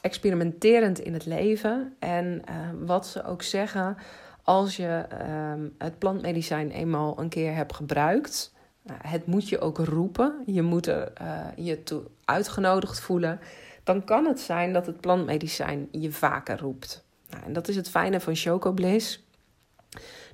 experimenterend 0.08 1.00
in 1.00 1.14
het 1.14 1.26
leven. 1.26 1.96
En 2.00 2.42
uh, 2.50 2.56
wat 2.86 3.08
ze 3.08 3.24
ook 3.24 3.42
zeggen, 3.42 3.98
als 4.44 4.76
je 4.76 5.06
um, 5.54 5.76
het 5.78 6.00
plantmedicijn 6.00 6.72
eenmaal 6.72 7.20
een 7.20 7.30
keer 7.30 7.56
hebt 7.56 7.76
gebruikt, 7.76 8.54
uh, 8.86 8.94
het 9.02 9.26
moet 9.26 9.50
je 9.50 9.60
ook 9.60 9.78
roepen. 9.78 10.44
Je 10.46 10.62
moet 10.62 10.88
er 10.88 11.14
uh, 11.22 11.46
je 11.56 11.84
toe 11.84 12.04
uitgenodigd 12.26 13.00
voelen. 13.00 13.40
Dan 13.84 14.04
kan 14.04 14.26
het 14.26 14.40
zijn 14.40 14.74
dat 14.74 14.86
het 14.86 15.00
plantmedicijn 15.00 15.88
je 15.92 16.12
vaker 16.12 16.60
roept. 16.60 17.06
Nou, 17.30 17.44
en 17.44 17.54
dat 17.54 17.68
is 17.68 17.76
het 17.76 17.90
fijne 17.90 18.20
van 18.20 18.36
Chocobliss. 18.36 19.26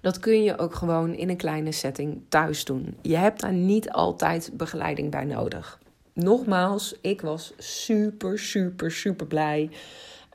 Dat 0.02 0.20
kun 0.20 0.44
je 0.44 0.58
ook 0.58 0.76
gewoon 0.76 1.14
in 1.14 1.30
een 1.30 1.38
kleine 1.38 1.72
setting 1.72 2.22
thuis 2.30 2.66
doen. 2.66 2.98
Je 3.02 3.18
hebt 3.18 3.42
daar 3.42 3.54
niet 3.54 3.92
altijd 3.92 4.52
begeleiding 4.54 5.12
bij 5.12 5.26
nodig 5.26 5.82
nogmaals, 6.14 6.96
ik 7.02 7.22
was 7.22 7.54
super, 7.58 8.40
super, 8.40 8.92
super 8.92 9.28
blij. 9.28 9.70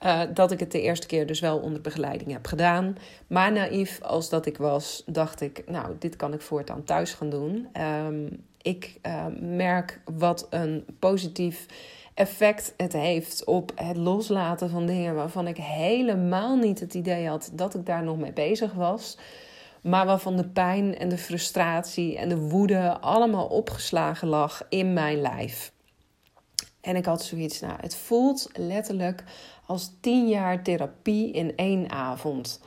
Uh, 0.05 0.21
dat 0.35 0.51
ik 0.51 0.61
het 0.61 0.73
de 0.73 0.81
eerste 0.81 1.07
keer 1.07 1.27
dus 1.27 1.41
wel 1.41 1.59
onder 1.59 1.81
begeleiding 1.81 2.33
heb 2.33 2.47
gedaan. 2.47 2.97
Maar 3.27 3.53
naïef 3.53 4.03
als 4.03 4.29
dat 4.29 4.47
ik 4.47 4.57
was, 4.57 5.03
dacht 5.07 5.41
ik, 5.41 5.63
nou, 5.67 5.95
dit 5.99 6.17
kan 6.17 6.33
ik 6.33 6.41
voortaan 6.41 6.85
thuis 6.85 7.13
gaan 7.15 7.31
doen. 7.31 7.69
Um, 8.07 8.45
ik 8.63 8.99
uh, 9.07 9.27
merk 9.41 10.01
wat 10.05 10.47
een 10.51 10.85
positief 10.99 11.67
effect 12.15 12.75
het 12.77 12.93
heeft 12.93 13.45
op 13.45 13.73
het 13.75 13.97
loslaten 13.97 14.71
van 14.71 14.87
dingen 14.87 15.15
waarvan 15.15 15.47
ik 15.47 15.57
helemaal 15.57 16.57
niet 16.57 16.81
het 16.81 16.95
idee 16.95 17.29
had 17.29 17.51
dat 17.53 17.75
ik 17.75 17.87
daar 17.87 18.03
nog 18.03 18.19
mee 18.19 18.33
bezig 18.33 18.73
was 18.73 19.19
maar 19.89 20.07
waarvan 20.07 20.37
de 20.37 20.49
pijn 20.49 20.99
en 20.99 21.09
de 21.09 21.19
frustratie 21.19 22.17
en 22.17 22.29
de 22.29 22.39
woede 22.39 22.99
allemaal 23.01 23.47
opgeslagen 23.47 24.29
lag 24.29 24.67
in 24.69 24.93
mijn 24.93 25.21
lijf. 25.21 25.73
En 26.81 26.97
ik 26.97 27.05
had 27.05 27.23
zoiets, 27.23 27.61
nou, 27.61 27.75
het 27.81 27.97
voelt 27.97 28.51
letterlijk 28.53 29.25
als 29.67 29.91
tien 30.01 30.29
jaar 30.29 30.63
therapie 30.63 31.33
in 31.33 31.57
één 31.57 31.91
avond. 31.91 32.61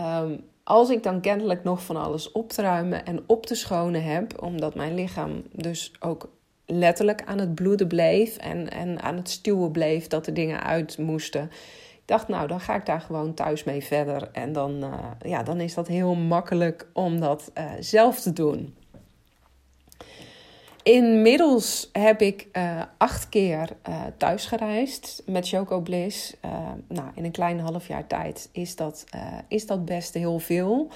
Um, 0.00 0.44
als 0.64 0.90
ik 0.90 1.02
dan 1.02 1.20
kennelijk 1.20 1.64
nog 1.64 1.82
van 1.84 1.96
alles 1.96 2.32
op 2.32 2.50
te 2.50 2.62
ruimen 2.62 3.04
en 3.04 3.24
op 3.26 3.46
te 3.46 3.54
schonen 3.54 4.04
heb, 4.04 4.42
omdat 4.42 4.74
mijn 4.74 4.94
lichaam 4.94 5.42
dus 5.52 5.92
ook 6.00 6.30
letterlijk 6.66 7.22
aan 7.24 7.38
het 7.38 7.54
bloeden 7.54 7.88
bleef 7.88 8.36
en, 8.36 8.70
en 8.70 9.02
aan 9.02 9.16
het 9.16 9.30
stuwen 9.30 9.70
bleef 9.70 10.06
dat 10.06 10.26
er 10.26 10.34
dingen 10.34 10.62
uit 10.62 10.98
moesten 10.98 11.50
dacht, 12.12 12.28
nou, 12.28 12.46
dan 12.46 12.60
ga 12.60 12.74
ik 12.74 12.86
daar 12.86 13.00
gewoon 13.00 13.34
thuis 13.34 13.64
mee 13.64 13.84
verder. 13.84 14.28
En 14.32 14.52
dan, 14.52 14.84
uh, 14.84 14.94
ja, 15.30 15.42
dan 15.42 15.60
is 15.60 15.74
dat 15.74 15.88
heel 15.88 16.14
makkelijk 16.14 16.86
om 16.92 17.20
dat 17.20 17.50
uh, 17.58 17.70
zelf 17.80 18.20
te 18.20 18.32
doen. 18.32 18.74
Inmiddels 20.82 21.88
heb 21.92 22.20
ik 22.20 22.48
uh, 22.52 22.82
acht 22.98 23.28
keer 23.28 23.68
thuis 24.16 24.46
gereisd 24.46 25.22
met 25.26 25.48
Choco 25.48 25.80
Bliss. 25.80 26.36
nou, 26.88 27.08
in 27.14 27.24
een 27.24 27.30
klein 27.30 27.60
half 27.60 27.88
jaar 27.88 28.06
tijd 28.06 28.48
is 28.52 28.76
dat, 28.76 29.04
is 29.48 29.66
dat 29.66 29.84
best 29.84 30.14
heel 30.14 30.38
veel. 30.38 30.88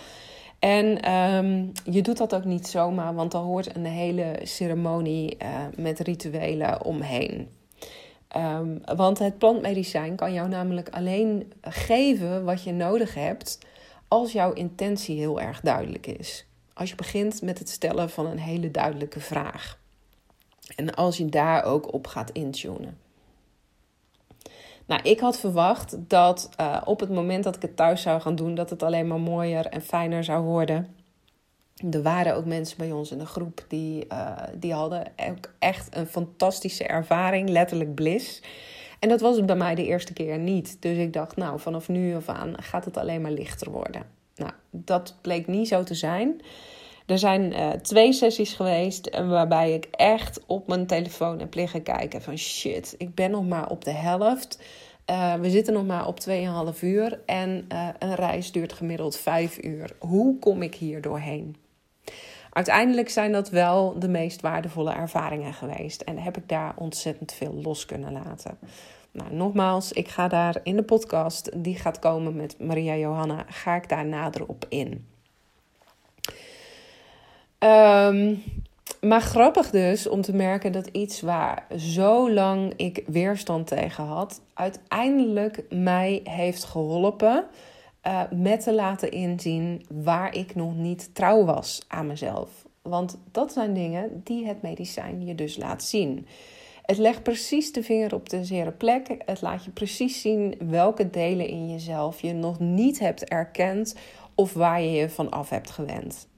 En 0.58 1.12
um, 1.12 1.72
je 1.84 2.02
doet 2.02 2.16
dat 2.16 2.34
ook 2.34 2.44
niet 2.44 2.66
zomaar, 2.66 3.14
want 3.14 3.34
er 3.34 3.38
hoort 3.40 3.76
een 3.76 3.84
hele 3.84 4.40
ceremonie 4.42 5.36
met 5.76 6.00
rituelen 6.00 6.84
omheen. 6.84 7.48
Um, 8.36 8.80
want 8.96 9.18
het 9.18 9.38
plantmedicijn 9.38 10.16
kan 10.16 10.32
jou 10.32 10.48
namelijk 10.48 10.88
alleen 10.88 11.52
geven 11.60 12.44
wat 12.44 12.62
je 12.62 12.72
nodig 12.72 13.14
hebt 13.14 13.58
als 14.08 14.32
jouw 14.32 14.52
intentie 14.52 15.18
heel 15.18 15.40
erg 15.40 15.60
duidelijk 15.60 16.06
is. 16.06 16.46
Als 16.74 16.90
je 16.90 16.96
begint 16.96 17.42
met 17.42 17.58
het 17.58 17.68
stellen 17.68 18.10
van 18.10 18.26
een 18.26 18.38
hele 18.38 18.70
duidelijke 18.70 19.20
vraag. 19.20 19.78
En 20.76 20.94
als 20.94 21.16
je 21.16 21.26
daar 21.26 21.64
ook 21.64 21.92
op 21.92 22.06
gaat 22.06 22.30
intunen. 22.30 22.98
Nou, 24.86 25.02
ik 25.02 25.20
had 25.20 25.38
verwacht 25.38 25.96
dat 25.98 26.50
uh, 26.60 26.82
op 26.84 27.00
het 27.00 27.10
moment 27.10 27.44
dat 27.44 27.56
ik 27.56 27.62
het 27.62 27.76
thuis 27.76 28.02
zou 28.02 28.20
gaan 28.20 28.34
doen, 28.34 28.54
dat 28.54 28.70
het 28.70 28.82
alleen 28.82 29.06
maar 29.06 29.20
mooier 29.20 29.66
en 29.66 29.82
fijner 29.82 30.24
zou 30.24 30.44
worden. 30.44 30.95
Er 31.76 32.02
waren 32.02 32.34
ook 32.34 32.44
mensen 32.44 32.78
bij 32.78 32.92
ons 32.92 33.10
in 33.10 33.18
de 33.18 33.26
groep 33.26 33.64
die, 33.68 34.06
uh, 34.12 34.36
die 34.54 34.72
hadden 34.72 35.12
ook 35.28 35.50
echt 35.58 35.96
een 35.96 36.06
fantastische 36.06 36.84
ervaring, 36.84 37.48
letterlijk 37.48 37.94
bliss. 37.94 38.42
En 38.98 39.08
dat 39.08 39.20
was 39.20 39.36
het 39.36 39.46
bij 39.46 39.56
mij 39.56 39.74
de 39.74 39.86
eerste 39.86 40.12
keer 40.12 40.38
niet. 40.38 40.76
Dus 40.80 40.96
ik 40.96 41.12
dacht, 41.12 41.36
nou, 41.36 41.60
vanaf 41.60 41.88
nu 41.88 42.14
af 42.14 42.28
aan 42.28 42.62
gaat 42.62 42.84
het 42.84 42.96
alleen 42.96 43.20
maar 43.20 43.30
lichter 43.30 43.70
worden. 43.70 44.02
Nou, 44.36 44.52
dat 44.70 45.16
bleek 45.20 45.46
niet 45.46 45.68
zo 45.68 45.82
te 45.82 45.94
zijn. 45.94 46.40
Er 47.06 47.18
zijn 47.18 47.52
uh, 47.52 47.70
twee 47.70 48.12
sessies 48.12 48.54
geweest 48.54 49.10
waarbij 49.10 49.72
ik 49.72 49.88
echt 49.90 50.40
op 50.46 50.66
mijn 50.66 50.86
telefoon 50.86 51.38
heb 51.38 51.54
liggen 51.54 51.82
kijken 51.82 52.22
van 52.22 52.38
shit, 52.38 52.94
ik 52.98 53.14
ben 53.14 53.30
nog 53.30 53.46
maar 53.46 53.70
op 53.70 53.84
de 53.84 53.90
helft. 53.90 54.62
Uh, 55.10 55.34
we 55.34 55.50
zitten 55.50 55.72
nog 55.74 55.86
maar 55.86 56.06
op 56.06 56.20
2,5 56.74 56.80
uur 56.80 57.20
en 57.26 57.66
een 57.98 58.14
reis 58.14 58.52
duurt 58.52 58.72
gemiddeld 58.72 59.16
5 59.16 59.64
uur. 59.64 59.96
Hoe 59.98 60.38
kom 60.38 60.62
ik 60.62 60.74
hier 60.74 61.00
doorheen? 61.00 61.56
Uiteindelijk 62.56 63.08
zijn 63.08 63.32
dat 63.32 63.50
wel 63.50 63.98
de 63.98 64.08
meest 64.08 64.40
waardevolle 64.40 64.92
ervaringen 64.92 65.54
geweest 65.54 66.00
en 66.00 66.18
heb 66.18 66.36
ik 66.36 66.48
daar 66.48 66.74
ontzettend 66.76 67.32
veel 67.32 67.54
los 67.62 67.84
kunnen 67.84 68.12
laten. 68.12 68.58
Nou, 69.10 69.34
nogmaals, 69.34 69.92
ik 69.92 70.08
ga 70.08 70.28
daar 70.28 70.60
in 70.62 70.76
de 70.76 70.82
podcast 70.82 71.50
die 71.54 71.76
gaat 71.76 71.98
komen 71.98 72.36
met 72.36 72.58
Maria 72.58 72.96
Johanna, 72.96 73.44
ga 73.48 73.74
ik 73.74 73.88
daar 73.88 74.06
nader 74.06 74.46
op 74.46 74.66
in. 74.68 75.06
Um, 77.58 78.42
maar 79.00 79.20
grappig 79.20 79.70
dus 79.70 80.08
om 80.08 80.20
te 80.20 80.34
merken 80.34 80.72
dat 80.72 80.86
iets 80.86 81.20
waar 81.20 81.66
zo 81.78 82.32
lang 82.32 82.72
ik 82.76 83.02
weerstand 83.06 83.66
tegen 83.66 84.04
had, 84.04 84.40
uiteindelijk 84.54 85.64
mij 85.70 86.20
heeft 86.24 86.64
geholpen 86.64 87.44
uh, 88.06 88.22
met 88.30 88.62
te 88.62 88.74
laten 88.74 89.10
inzien 89.10 89.86
waar 89.88 90.34
ik 90.34 90.54
nog 90.54 90.76
niet 90.76 91.14
trouw 91.14 91.44
was 91.44 91.82
aan 91.88 92.06
mezelf. 92.06 92.66
Want 92.82 93.18
dat 93.30 93.52
zijn 93.52 93.74
dingen 93.74 94.20
die 94.24 94.46
het 94.46 94.62
medicijn 94.62 95.26
je 95.26 95.34
dus 95.34 95.56
laat 95.56 95.82
zien. 95.82 96.26
Het 96.82 96.98
legt 96.98 97.22
precies 97.22 97.72
de 97.72 97.82
vinger 97.82 98.14
op 98.14 98.28
de 98.28 98.44
zere 98.44 98.70
plek. 98.70 99.22
Het 99.24 99.40
laat 99.40 99.64
je 99.64 99.70
precies 99.70 100.20
zien 100.20 100.54
welke 100.58 101.10
delen 101.10 101.48
in 101.48 101.70
jezelf 101.70 102.20
je 102.20 102.32
nog 102.32 102.58
niet 102.58 102.98
hebt 102.98 103.24
erkend 103.24 103.96
of 104.34 104.52
waar 104.52 104.82
je 104.82 104.90
je 104.90 105.10
van 105.10 105.30
af 105.30 105.50
hebt 105.50 105.70
gewend. 105.70 106.28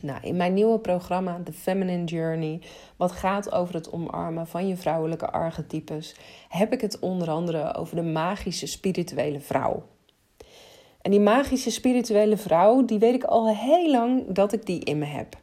Nou, 0.00 0.18
in 0.22 0.36
mijn 0.36 0.54
nieuwe 0.54 0.78
programma, 0.78 1.40
The 1.44 1.52
Feminine 1.52 2.04
Journey, 2.04 2.60
wat 2.96 3.12
gaat 3.12 3.52
over 3.52 3.74
het 3.74 3.92
omarmen 3.92 4.46
van 4.46 4.68
je 4.68 4.76
vrouwelijke 4.76 5.30
archetypes, 5.30 6.16
heb 6.48 6.72
ik 6.72 6.80
het 6.80 6.98
onder 6.98 7.30
andere 7.30 7.74
over 7.74 7.96
de 7.96 8.02
magische 8.02 8.66
spirituele 8.66 9.40
vrouw. 9.40 9.82
En 11.02 11.10
die 11.10 11.20
magische 11.20 11.70
spirituele 11.70 12.36
vrouw, 12.36 12.84
die 12.84 12.98
weet 12.98 13.14
ik 13.14 13.24
al 13.24 13.48
heel 13.48 13.90
lang 13.90 14.24
dat 14.28 14.52
ik 14.52 14.66
die 14.66 14.84
in 14.84 14.98
me 14.98 15.04
heb. 15.04 15.38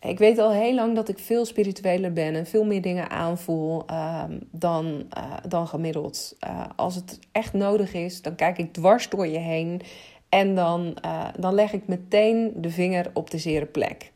Ik 0.00 0.18
weet 0.18 0.38
al 0.38 0.50
heel 0.50 0.74
lang 0.74 0.94
dat 0.94 1.08
ik 1.08 1.18
veel 1.18 1.44
spiritueler 1.44 2.12
ben 2.12 2.34
en 2.34 2.46
veel 2.46 2.64
meer 2.64 2.82
dingen 2.82 3.10
aanvoel 3.10 3.82
uh, 3.90 4.24
dan, 4.50 5.04
uh, 5.16 5.34
dan 5.48 5.68
gemiddeld. 5.68 6.36
Uh, 6.46 6.64
als 6.76 6.94
het 6.94 7.18
echt 7.32 7.52
nodig 7.52 7.94
is, 7.94 8.22
dan 8.22 8.34
kijk 8.34 8.58
ik 8.58 8.72
dwars 8.72 9.08
door 9.08 9.26
je 9.26 9.38
heen 9.38 9.80
en 10.28 10.54
dan, 10.54 10.96
uh, 11.04 11.28
dan 11.38 11.54
leg 11.54 11.72
ik 11.72 11.86
meteen 11.86 12.52
de 12.56 12.70
vinger 12.70 13.10
op 13.14 13.30
de 13.30 13.38
zere 13.38 13.66
plek. 13.66 14.12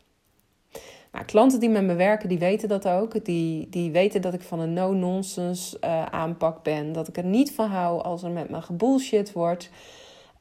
Nou, 1.11 1.25
klanten 1.25 1.59
die 1.59 1.69
met 1.69 1.83
me 1.83 1.95
werken, 1.95 2.29
die 2.29 2.39
weten 2.39 2.69
dat 2.69 2.87
ook. 2.87 3.25
Die, 3.25 3.69
die 3.69 3.91
weten 3.91 4.21
dat 4.21 4.33
ik 4.33 4.41
van 4.41 4.59
een 4.59 4.73
no-nonsense 4.73 5.81
aanpak 6.11 6.63
ben. 6.63 6.91
Dat 6.91 7.07
ik 7.07 7.17
er 7.17 7.25
niet 7.25 7.51
van 7.51 7.69
hou 7.69 8.01
als 8.01 8.23
er 8.23 8.31
met 8.31 8.49
me 8.49 8.61
gebullshit 8.61 9.31
wordt. 9.31 9.69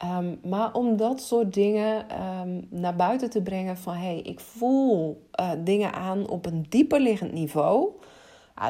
Um, 0.05 0.38
maar 0.45 0.73
om 0.73 0.97
dat 0.97 1.21
soort 1.21 1.55
dingen 1.55 2.07
um, 2.23 2.67
naar 2.71 2.97
buiten 2.97 3.30
te 3.30 3.43
brengen 3.43 3.76
van... 3.76 3.95
hey, 3.95 4.19
ik 4.19 4.41
voel 4.41 5.26
uh, 5.41 5.50
dingen 5.59 5.93
aan 5.93 6.28
op 6.28 6.47
een 6.47 6.67
dieper 6.69 7.00
liggend 7.00 7.32
niveau... 7.32 7.91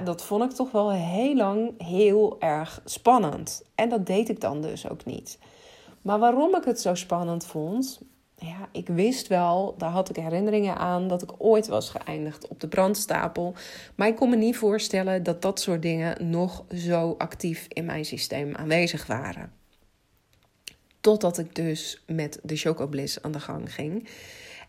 Dat 0.04 0.24
vond 0.24 0.44
ik 0.44 0.50
toch 0.50 0.70
wel 0.70 0.90
heel 0.90 1.34
lang 1.34 1.82
heel 1.82 2.36
erg 2.40 2.80
spannend. 2.84 3.62
En 3.74 3.88
dat 3.88 4.06
deed 4.06 4.28
ik 4.28 4.40
dan 4.40 4.62
dus 4.62 4.88
ook 4.88 5.04
niet. 5.04 5.38
Maar 6.02 6.18
waarom 6.18 6.56
ik 6.56 6.64
het 6.64 6.80
zo 6.80 6.94
spannend 6.94 7.46
vond, 7.46 8.00
ja, 8.34 8.68
ik 8.72 8.88
wist 8.88 9.26
wel, 9.26 9.74
daar 9.78 9.90
had 9.90 10.08
ik 10.08 10.16
herinneringen 10.16 10.76
aan 10.76 11.08
dat 11.08 11.22
ik 11.22 11.32
ooit 11.38 11.66
was 11.66 11.90
geëindigd 11.90 12.48
op 12.48 12.60
de 12.60 12.68
brandstapel. 12.68 13.54
Maar 13.94 14.08
ik 14.08 14.16
kon 14.16 14.30
me 14.30 14.36
niet 14.36 14.56
voorstellen 14.56 15.22
dat 15.22 15.42
dat 15.42 15.60
soort 15.60 15.82
dingen 15.82 16.30
nog 16.30 16.64
zo 16.74 17.14
actief 17.18 17.66
in 17.68 17.84
mijn 17.84 18.04
systeem 18.04 18.54
aanwezig 18.54 19.06
waren. 19.06 19.52
Totdat 21.06 21.38
ik 21.38 21.54
dus 21.54 22.02
met 22.06 22.38
de 22.42 22.56
Chocobliss 22.56 23.22
aan 23.22 23.32
de 23.32 23.40
gang 23.40 23.74
ging. 23.74 24.08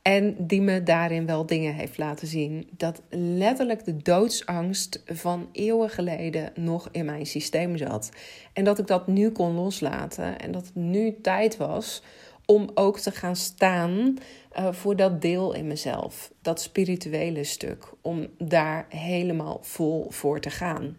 En 0.01 0.35
die 0.47 0.61
me 0.61 0.83
daarin 0.83 1.25
wel 1.25 1.45
dingen 1.45 1.73
heeft 1.73 1.97
laten 1.97 2.27
zien. 2.27 2.69
Dat 2.71 3.01
letterlijk 3.09 3.85
de 3.85 3.97
doodsangst 3.97 5.03
van 5.05 5.49
eeuwen 5.51 5.89
geleden 5.89 6.51
nog 6.55 6.89
in 6.91 7.05
mijn 7.05 7.25
systeem 7.25 7.77
zat. 7.77 8.09
En 8.53 8.63
dat 8.63 8.79
ik 8.79 8.87
dat 8.87 9.07
nu 9.07 9.31
kon 9.31 9.53
loslaten. 9.53 10.39
En 10.39 10.51
dat 10.51 10.65
het 10.65 10.75
nu 10.75 11.15
tijd 11.21 11.57
was 11.57 12.03
om 12.45 12.69
ook 12.73 12.99
te 12.99 13.11
gaan 13.11 13.35
staan 13.35 14.17
uh, 14.59 14.73
voor 14.73 14.95
dat 14.95 15.21
deel 15.21 15.53
in 15.53 15.67
mezelf. 15.67 16.31
Dat 16.41 16.61
spirituele 16.61 17.43
stuk. 17.43 17.91
Om 18.01 18.27
daar 18.37 18.85
helemaal 18.89 19.59
vol 19.61 20.05
voor 20.09 20.39
te 20.39 20.49
gaan. 20.49 20.97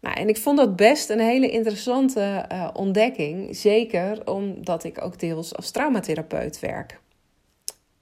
Nou, 0.00 0.16
en 0.16 0.28
ik 0.28 0.36
vond 0.36 0.56
dat 0.56 0.76
best 0.76 1.10
een 1.10 1.20
hele 1.20 1.50
interessante 1.50 2.46
uh, 2.52 2.68
ontdekking. 2.72 3.56
Zeker 3.56 4.30
omdat 4.30 4.84
ik 4.84 5.04
ook 5.04 5.18
deels 5.18 5.56
als 5.56 5.70
traumatherapeut 5.70 6.60
werk. 6.60 7.00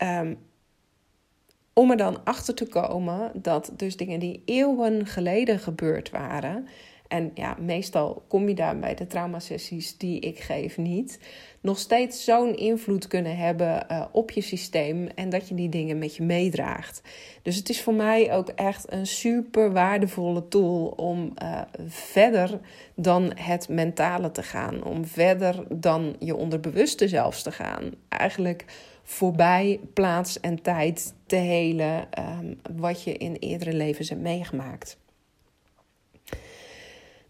Um, 0.03 0.39
om 1.73 1.91
er 1.91 1.97
dan 1.97 2.25
achter 2.25 2.55
te 2.55 2.67
komen 2.67 3.31
dat 3.35 3.73
dus 3.77 3.97
dingen 3.97 4.21
die 4.21 4.43
eeuwen 4.45 5.07
geleden 5.07 5.59
gebeurd 5.59 6.11
waren. 6.11 6.69
En 7.09 7.31
ja, 7.35 7.57
meestal 7.61 8.25
kom 8.29 8.49
je 8.49 8.55
daar 8.55 8.79
bij 8.79 8.95
de 8.95 9.07
traumasessies 9.07 9.97
die 9.97 10.21
ik 10.21 10.39
geef 10.39 10.77
niet. 10.77 11.21
Nog 11.61 11.79
steeds 11.79 12.25
zo'n 12.25 12.57
invloed 12.57 13.07
kunnen 13.07 13.37
hebben 13.37 13.87
uh, 13.91 14.05
op 14.13 14.31
je 14.31 14.41
systeem. 14.41 15.09
En 15.15 15.29
dat 15.29 15.49
je 15.49 15.55
die 15.55 15.69
dingen 15.69 15.99
met 15.99 16.17
je 16.17 16.23
meedraagt. 16.23 17.03
Dus 17.43 17.57
het 17.57 17.69
is 17.69 17.83
voor 17.83 17.95
mij 17.95 18.33
ook 18.33 18.49
echt 18.49 18.93
een 18.93 19.07
super 19.07 19.73
waardevolle 19.73 20.49
tool 20.49 20.87
om 20.87 21.33
uh, 21.43 21.61
verder 21.87 22.61
dan 22.95 23.33
het 23.35 23.69
mentale 23.69 24.31
te 24.31 24.43
gaan. 24.43 24.85
Om 24.85 25.05
verder 25.05 25.65
dan 25.69 26.17
je 26.19 26.37
onderbewuste 26.37 27.09
zelfs 27.09 27.43
te 27.43 27.53
gaan. 27.53 27.91
Eigenlijk 28.09 28.65
voorbij 29.03 29.81
plaats 29.95 30.41
en 30.41 30.63
tijd 30.63 31.15
te 31.27 31.37
helen 31.37 32.09
um, 32.19 32.61
wat 32.77 33.03
je 33.03 33.13
in 33.13 33.35
eerdere 33.35 33.73
levens 33.73 34.09
hebt 34.09 34.21
meegemaakt. 34.21 34.99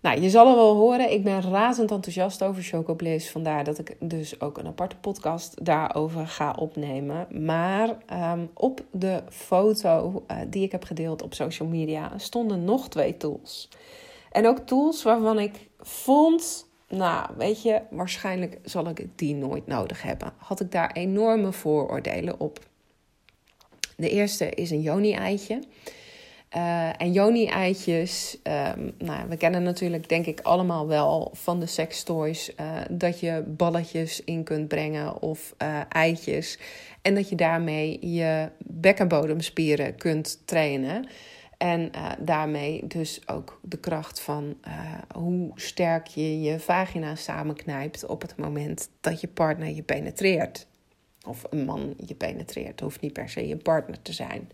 Nou, 0.00 0.20
je 0.20 0.30
zal 0.30 0.46
al 0.46 0.54
wel 0.54 0.74
horen, 0.74 1.12
ik 1.12 1.24
ben 1.24 1.42
razend 1.42 1.90
enthousiast 1.90 2.42
over 2.42 2.62
Choco 2.62 2.94
Bliss. 2.94 3.30
Vandaar 3.30 3.64
dat 3.64 3.78
ik 3.78 3.96
dus 4.00 4.40
ook 4.40 4.58
een 4.58 4.66
aparte 4.66 4.96
podcast 4.96 5.64
daarover 5.64 6.26
ga 6.26 6.52
opnemen. 6.58 7.44
Maar 7.46 7.96
um, 8.32 8.50
op 8.54 8.84
de 8.90 9.22
foto 9.30 10.24
uh, 10.30 10.36
die 10.48 10.62
ik 10.62 10.72
heb 10.72 10.84
gedeeld 10.84 11.22
op 11.22 11.34
social 11.34 11.68
media 11.68 12.18
stonden 12.18 12.64
nog 12.64 12.88
twee 12.88 13.16
tools. 13.16 13.68
En 14.30 14.46
ook 14.46 14.58
tools 14.58 15.02
waarvan 15.02 15.38
ik 15.38 15.68
vond 15.78 16.66
nou, 16.88 17.30
weet 17.36 17.62
je, 17.62 17.80
waarschijnlijk 17.90 18.58
zal 18.64 18.88
ik 18.88 19.06
die 19.14 19.34
nooit 19.34 19.66
nodig 19.66 20.02
hebben. 20.02 20.32
Had 20.36 20.60
ik 20.60 20.72
daar 20.72 20.92
enorme 20.92 21.52
vooroordelen 21.52 22.40
op. 22.40 22.58
De 23.96 24.10
eerste 24.10 24.50
is 24.50 24.70
een 24.70 24.80
Joni-eitje. 24.80 25.62
Uh, 26.56 27.00
en 27.00 27.12
Joni-eitjes, 27.12 28.38
um, 28.42 28.92
nou, 28.98 29.28
we 29.28 29.36
kennen 29.36 29.62
natuurlijk 29.62 30.08
denk 30.08 30.26
ik 30.26 30.40
allemaal 30.40 30.86
wel 30.86 31.30
van 31.32 31.60
de 31.60 31.66
sextoys... 31.66 32.52
Uh, 32.60 32.76
dat 32.90 33.20
je 33.20 33.44
balletjes 33.46 34.24
in 34.24 34.44
kunt 34.44 34.68
brengen 34.68 35.22
of 35.22 35.54
uh, 35.62 35.80
eitjes... 35.88 36.58
en 37.02 37.14
dat 37.14 37.28
je 37.28 37.36
daarmee 37.36 38.06
je 38.14 38.48
bekkenbodemspieren 38.58 39.96
kunt 39.96 40.46
trainen... 40.46 41.08
En 41.58 41.90
daarmee 42.18 42.86
dus 42.86 43.28
ook 43.28 43.60
de 43.62 43.78
kracht 43.78 44.20
van 44.20 44.56
hoe 45.14 45.50
sterk 45.54 46.06
je 46.06 46.40
je 46.40 46.60
vagina 46.60 47.14
samenknijpt 47.14 48.06
op 48.06 48.22
het 48.22 48.36
moment 48.36 48.90
dat 49.00 49.20
je 49.20 49.28
partner 49.28 49.68
je 49.68 49.82
penetreert. 49.82 50.66
Of 51.26 51.44
een 51.50 51.64
man 51.64 51.94
je 52.06 52.14
penetreert. 52.14 52.80
Hoeft 52.80 53.00
niet 53.00 53.12
per 53.12 53.28
se 53.28 53.48
je 53.48 53.56
partner 53.56 54.02
te 54.02 54.12
zijn. 54.12 54.50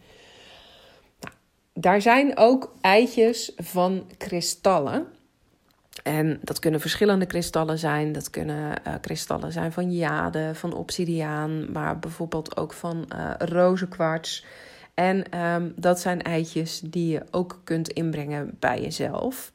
Daar 1.74 2.00
zijn 2.02 2.36
ook 2.36 2.74
eitjes 2.80 3.52
van 3.56 4.10
kristallen. 4.18 5.06
En 6.02 6.38
dat 6.42 6.58
kunnen 6.58 6.80
verschillende 6.80 7.26
kristallen 7.26 7.78
zijn. 7.78 8.12
Dat 8.12 8.30
kunnen 8.30 8.80
uh, 8.86 8.94
kristallen 9.00 9.52
zijn 9.52 9.72
van 9.72 9.92
jade, 9.92 10.54
van 10.54 10.74
obsidiaan, 10.74 11.72
maar 11.72 11.98
bijvoorbeeld 11.98 12.56
ook 12.56 12.72
van 12.72 13.08
rozenkwarts. 13.38 14.44
En 14.94 15.38
um, 15.40 15.72
dat 15.76 16.00
zijn 16.00 16.22
eitjes 16.22 16.80
die 16.80 17.12
je 17.12 17.22
ook 17.30 17.60
kunt 17.64 17.88
inbrengen 17.88 18.56
bij 18.58 18.80
jezelf. 18.80 19.52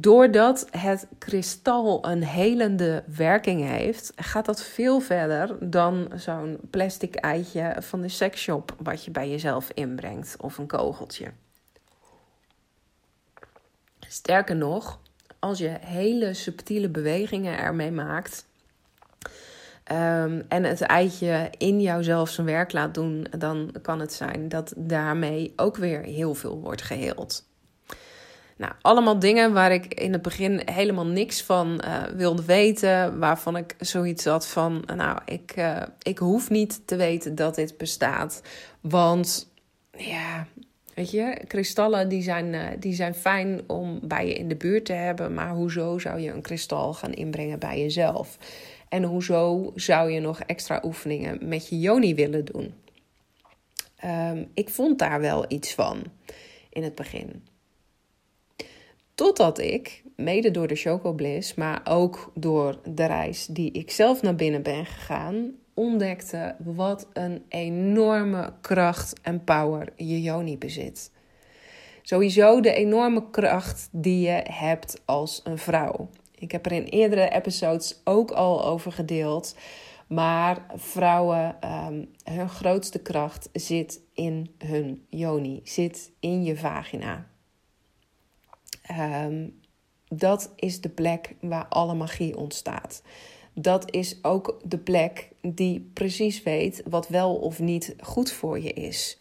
Doordat 0.00 0.66
het 0.70 1.06
kristal 1.18 2.06
een 2.06 2.24
helende 2.24 3.04
werking 3.16 3.66
heeft, 3.66 4.12
gaat 4.16 4.46
dat 4.46 4.62
veel 4.62 5.00
verder 5.00 5.70
dan 5.70 6.12
zo'n 6.14 6.58
plastic 6.70 7.14
eitje 7.14 7.76
van 7.78 8.00
de 8.00 8.08
seksshop 8.08 8.74
wat 8.82 9.04
je 9.04 9.10
bij 9.10 9.30
jezelf 9.30 9.70
inbrengt 9.74 10.36
of 10.40 10.58
een 10.58 10.66
kogeltje. 10.66 11.32
Sterker 14.08 14.56
nog, 14.56 15.00
als 15.38 15.58
je 15.58 15.76
hele 15.80 16.34
subtiele 16.34 16.88
bewegingen 16.88 17.58
ermee 17.58 17.92
maakt, 17.92 18.46
um, 19.92 20.44
en 20.48 20.64
het 20.64 20.80
eitje 20.80 21.50
in 21.58 21.80
jouzelf 21.80 22.28
zijn 22.28 22.46
werk 22.46 22.72
laat 22.72 22.94
doen, 22.94 23.26
dan 23.38 23.74
kan 23.82 24.00
het 24.00 24.12
zijn 24.12 24.48
dat 24.48 24.72
daarmee 24.76 25.52
ook 25.56 25.76
weer 25.76 26.02
heel 26.02 26.34
veel 26.34 26.60
wordt 26.60 26.82
geheeld. 26.82 27.50
Nou, 28.62 28.74
allemaal 28.82 29.18
dingen 29.18 29.52
waar 29.52 29.72
ik 29.72 29.94
in 29.94 30.12
het 30.12 30.22
begin 30.22 30.62
helemaal 30.64 31.06
niks 31.06 31.42
van 31.42 31.82
uh, 31.84 32.02
wilde 32.02 32.44
weten. 32.44 33.18
Waarvan 33.18 33.56
ik 33.56 33.74
zoiets 33.78 34.24
had 34.24 34.46
van, 34.46 34.84
nou, 34.96 35.18
ik, 35.24 35.56
uh, 35.56 35.82
ik 36.02 36.18
hoef 36.18 36.50
niet 36.50 36.86
te 36.86 36.96
weten 36.96 37.34
dat 37.34 37.54
dit 37.54 37.76
bestaat. 37.76 38.42
Want, 38.80 39.52
ja, 39.96 40.46
weet 40.94 41.10
je, 41.10 41.44
kristallen 41.46 42.08
die 42.08 42.22
zijn, 42.22 42.52
uh, 42.52 42.66
die 42.78 42.94
zijn 42.94 43.14
fijn 43.14 43.60
om 43.66 44.00
bij 44.02 44.26
je 44.26 44.34
in 44.34 44.48
de 44.48 44.56
buurt 44.56 44.84
te 44.84 44.92
hebben. 44.92 45.34
Maar 45.34 45.50
hoezo 45.50 45.98
zou 45.98 46.20
je 46.20 46.30
een 46.30 46.42
kristal 46.42 46.94
gaan 46.94 47.12
inbrengen 47.12 47.58
bij 47.58 47.80
jezelf? 47.80 48.38
En 48.88 49.02
hoezo 49.02 49.72
zou 49.74 50.10
je 50.10 50.20
nog 50.20 50.40
extra 50.40 50.80
oefeningen 50.84 51.48
met 51.48 51.68
je 51.68 51.80
yoni 51.80 52.14
willen 52.14 52.44
doen? 52.44 52.74
Um, 54.04 54.50
ik 54.54 54.68
vond 54.68 54.98
daar 54.98 55.20
wel 55.20 55.44
iets 55.48 55.74
van 55.74 56.02
in 56.70 56.82
het 56.82 56.94
begin. 56.94 57.50
Totdat 59.22 59.58
ik, 59.58 60.02
mede 60.16 60.50
door 60.50 60.66
de 60.66 60.74
Chocobliss, 60.74 61.54
maar 61.54 61.80
ook 61.84 62.32
door 62.34 62.80
de 62.84 63.06
reis 63.06 63.46
die 63.46 63.72
ik 63.72 63.90
zelf 63.90 64.22
naar 64.22 64.34
binnen 64.34 64.62
ben 64.62 64.86
gegaan, 64.86 65.50
ontdekte 65.74 66.54
wat 66.58 67.08
een 67.12 67.42
enorme 67.48 68.52
kracht 68.60 69.20
en 69.20 69.44
power 69.44 69.92
je 69.96 70.22
yoni 70.22 70.58
bezit. 70.58 71.10
Sowieso 72.02 72.60
de 72.60 72.74
enorme 72.74 73.30
kracht 73.30 73.88
die 73.92 74.20
je 74.20 74.40
hebt 74.50 75.02
als 75.04 75.40
een 75.44 75.58
vrouw. 75.58 76.08
Ik 76.34 76.52
heb 76.52 76.66
er 76.66 76.72
in 76.72 76.84
eerdere 76.84 77.30
episodes 77.30 78.00
ook 78.04 78.30
al 78.30 78.64
over 78.64 78.92
gedeeld. 78.92 79.56
Maar 80.08 80.66
vrouwen, 80.74 81.56
um, 81.64 82.08
hun 82.24 82.48
grootste 82.48 82.98
kracht 82.98 83.48
zit 83.52 84.00
in 84.14 84.54
hun 84.58 85.06
yoni, 85.08 85.60
zit 85.64 86.12
in 86.20 86.44
je 86.44 86.56
vagina. 86.56 87.30
Um, 88.90 89.60
dat 90.08 90.52
is 90.56 90.80
de 90.80 90.88
plek 90.88 91.34
waar 91.40 91.66
alle 91.68 91.94
magie 91.94 92.36
ontstaat. 92.36 93.02
Dat 93.54 93.90
is 93.94 94.24
ook 94.24 94.60
de 94.64 94.78
plek 94.78 95.28
die 95.40 95.90
precies 95.92 96.42
weet 96.42 96.82
wat 96.88 97.08
wel 97.08 97.34
of 97.34 97.60
niet 97.60 97.94
goed 98.00 98.32
voor 98.32 98.60
je 98.60 98.72
is. 98.72 99.20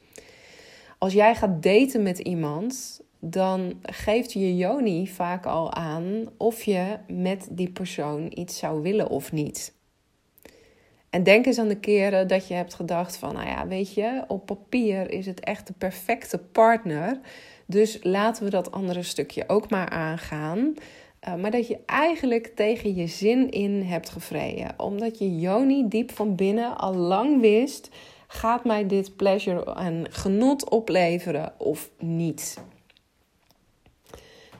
Als 0.98 1.14
jij 1.14 1.36
gaat 1.36 1.64
daten 1.64 2.04
met 2.04 2.20
iemand, 2.20 3.02
dan 3.20 3.80
geeft 3.82 4.34
je 4.34 4.58
Joni 4.58 5.08
vaak 5.08 5.46
al 5.46 5.74
aan 5.74 6.26
of 6.38 6.64
je 6.64 6.98
met 7.08 7.48
die 7.52 7.72
persoon 7.72 8.32
iets 8.34 8.58
zou 8.58 8.82
willen 8.82 9.10
of 9.10 9.32
niet. 9.32 9.74
En 11.10 11.24
denk 11.24 11.46
eens 11.46 11.60
aan 11.60 11.68
de 11.68 11.80
keren 11.80 12.28
dat 12.28 12.48
je 12.48 12.54
hebt 12.54 12.74
gedacht 12.74 13.18
van, 13.18 13.34
nou 13.34 13.48
ja, 13.48 13.68
weet 13.68 13.94
je, 13.94 14.24
op 14.28 14.46
papier 14.46 15.12
is 15.12 15.26
het 15.26 15.40
echt 15.40 15.68
de 15.68 15.74
perfecte 15.78 16.38
partner. 16.38 17.20
Dus 17.72 17.98
laten 18.02 18.44
we 18.44 18.50
dat 18.50 18.72
andere 18.72 19.04
stukje 19.04 19.44
ook 19.48 19.70
maar 19.70 19.90
aangaan. 19.90 20.74
Uh, 21.28 21.36
maar 21.36 21.52
dat 21.52 21.68
je 21.68 21.80
eigenlijk 21.86 22.52
tegen 22.56 22.96
je 22.96 23.08
zin 23.08 23.50
in 23.52 23.82
hebt 23.82 24.10
gevreden. 24.10 24.74
Omdat 24.78 25.18
je 25.18 25.40
Joni 25.40 25.88
diep 25.88 26.12
van 26.12 26.36
binnen 26.36 26.78
al 26.78 26.96
lang 26.96 27.42
wist: 27.42 27.90
gaat 28.28 28.66
mij 28.66 28.88
dit 28.88 29.16
pleasure 29.16 29.74
en 29.74 30.06
genot 30.10 30.70
opleveren 30.70 31.54
of 31.58 31.90
niet? 32.00 32.64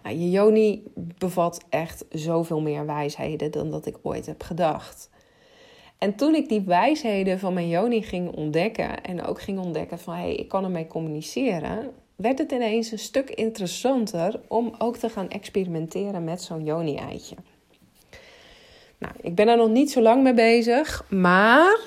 Nou, 0.04 0.16
je 0.16 0.30
Joni 0.30 0.84
bevat 0.96 1.66
echt 1.70 2.06
zoveel 2.10 2.62
meer 2.62 2.86
wijsheden 2.86 3.52
dan 3.52 3.72
dat 3.72 3.86
ik 3.86 3.98
ooit 4.02 4.26
heb 4.26 4.44
gedacht. 4.44 5.10
En 5.98 6.16
toen 6.16 6.36
ik 6.36 6.50
die 6.50 6.62
wijsheden 6.62 7.40
van 7.40 7.54
mijn 7.54 7.70
Joni 7.70 8.02
ging 8.02 8.36
ontdekken 8.36 9.04
en 9.04 9.24
ook 9.24 9.42
ging 9.42 9.60
ontdekken 9.60 10.00
van 10.00 10.14
hé, 10.14 10.22
hey, 10.22 10.36
ik 10.36 10.48
kan 10.48 10.64
ermee 10.64 10.88
communiceren, 10.88 11.92
werd 12.22 12.38
het 12.38 12.52
ineens 12.52 12.92
een 12.92 13.00
stuk 13.00 13.30
interessanter 13.30 14.40
om 14.48 14.76
ook 14.78 14.98
te 14.98 15.10
gaan 15.10 15.30
experimenteren 15.30 16.24
met 16.24 16.42
zo'n 16.42 16.64
Joni-eitje. 16.64 17.36
Nou, 18.98 19.14
ik 19.22 19.36
ben 19.36 19.48
er 19.48 19.58
nog 19.58 19.70
niet 19.70 19.92
zo 19.92 20.02
lang 20.02 20.24
mee 20.24 20.34
bezig, 20.34 21.06
maar 21.10 21.80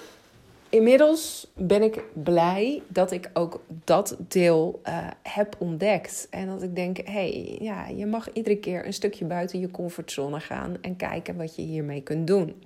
inmiddels 0.68 1.50
ben 1.54 1.82
ik 1.82 2.02
blij 2.12 2.82
dat 2.88 3.10
ik 3.10 3.30
ook 3.32 3.60
dat 3.84 4.16
deel 4.28 4.80
uh, 4.88 5.06
heb 5.22 5.56
ontdekt. 5.58 6.26
En 6.30 6.46
dat 6.46 6.62
ik 6.62 6.76
denk, 6.76 6.96
hé, 6.96 7.02
hey, 7.04 7.56
ja, 7.60 7.86
je 7.86 8.06
mag 8.06 8.32
iedere 8.32 8.56
keer 8.56 8.86
een 8.86 8.92
stukje 8.92 9.24
buiten 9.24 9.60
je 9.60 9.70
comfortzone 9.70 10.40
gaan 10.40 10.76
en 10.80 10.96
kijken 10.96 11.36
wat 11.36 11.56
je 11.56 11.62
hiermee 11.62 12.00
kunt 12.00 12.26
doen. 12.26 12.62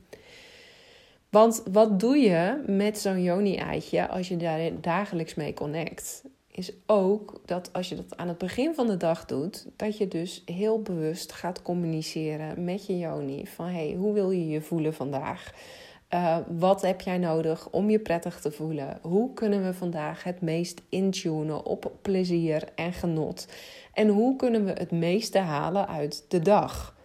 Want 1.30 1.62
wat 1.72 2.00
doe 2.00 2.16
je 2.16 2.62
met 2.66 2.98
zo'n 2.98 3.22
Joni-eitje 3.22 4.08
als 4.08 4.28
je 4.28 4.36
daar 4.36 4.70
dagelijks 4.80 5.34
mee 5.34 5.54
connect? 5.54 6.22
Is 6.58 6.72
ook 6.86 7.40
dat 7.44 7.72
als 7.72 7.88
je 7.88 7.94
dat 7.94 8.16
aan 8.16 8.28
het 8.28 8.38
begin 8.38 8.74
van 8.74 8.86
de 8.86 8.96
dag 8.96 9.24
doet, 9.24 9.66
dat 9.76 9.98
je 9.98 10.08
dus 10.08 10.42
heel 10.44 10.82
bewust 10.82 11.32
gaat 11.32 11.62
communiceren 11.62 12.64
met 12.64 12.86
je 12.86 12.98
Joni. 12.98 13.46
Van 13.46 13.66
hey, 13.66 13.94
hoe 13.98 14.12
wil 14.12 14.30
je 14.30 14.48
je 14.48 14.60
voelen 14.60 14.94
vandaag? 14.94 15.52
Uh, 16.14 16.36
wat 16.48 16.82
heb 16.82 17.00
jij 17.00 17.18
nodig 17.18 17.70
om 17.70 17.90
je 17.90 17.98
prettig 17.98 18.40
te 18.40 18.50
voelen? 18.50 18.98
Hoe 19.02 19.32
kunnen 19.32 19.64
we 19.64 19.74
vandaag 19.74 20.24
het 20.24 20.40
meest 20.40 20.82
intunen 20.88 21.64
op 21.64 21.92
plezier 22.02 22.64
en 22.74 22.92
genot? 22.92 23.48
En 23.92 24.08
hoe 24.08 24.36
kunnen 24.36 24.64
we 24.64 24.70
het 24.70 24.90
meeste 24.90 25.38
halen 25.38 25.88
uit 25.88 26.24
de 26.28 26.40
dag? 26.40 26.96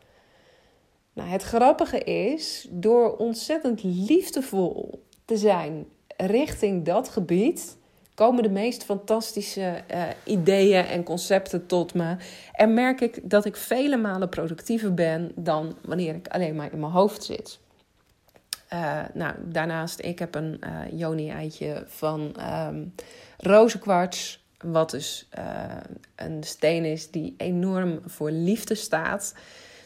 Nou, 1.13 1.29
het 1.29 1.43
grappige 1.43 1.99
is, 1.99 2.67
door 2.69 3.17
ontzettend 3.17 3.83
liefdevol 3.83 5.03
te 5.25 5.37
zijn 5.37 5.85
richting 6.17 6.85
dat 6.85 7.09
gebied, 7.09 7.77
komen 8.13 8.43
de 8.43 8.49
meest 8.49 8.83
fantastische 8.83 9.83
uh, 9.91 10.03
ideeën 10.23 10.85
en 10.85 11.03
concepten 11.03 11.65
tot 11.65 11.93
me. 11.93 12.15
En 12.51 12.73
merk 12.73 13.01
ik 13.01 13.29
dat 13.29 13.45
ik 13.45 13.55
vele 13.55 13.97
malen 13.97 14.29
productiever 14.29 14.93
ben 14.93 15.31
dan 15.35 15.75
wanneer 15.81 16.15
ik 16.15 16.27
alleen 16.27 16.55
maar 16.55 16.71
in 16.71 16.79
mijn 16.79 16.91
hoofd 16.91 17.23
zit. 17.23 17.59
Uh, 18.73 19.01
nou, 19.13 19.35
daarnaast, 19.45 19.99
ik 19.99 20.19
heb 20.19 20.35
een 20.35 20.61
uh, 20.63 20.99
Joni-eitje 20.99 21.83
van 21.87 22.35
um, 22.67 22.93
rozenkwarts. 23.37 24.41
Wat 24.63 24.89
dus 24.89 25.29
een 26.15 26.43
steen 26.43 26.85
is 26.85 27.11
die 27.11 27.33
enorm 27.37 27.99
voor 28.05 28.31
liefde 28.31 28.75
staat. 28.75 29.33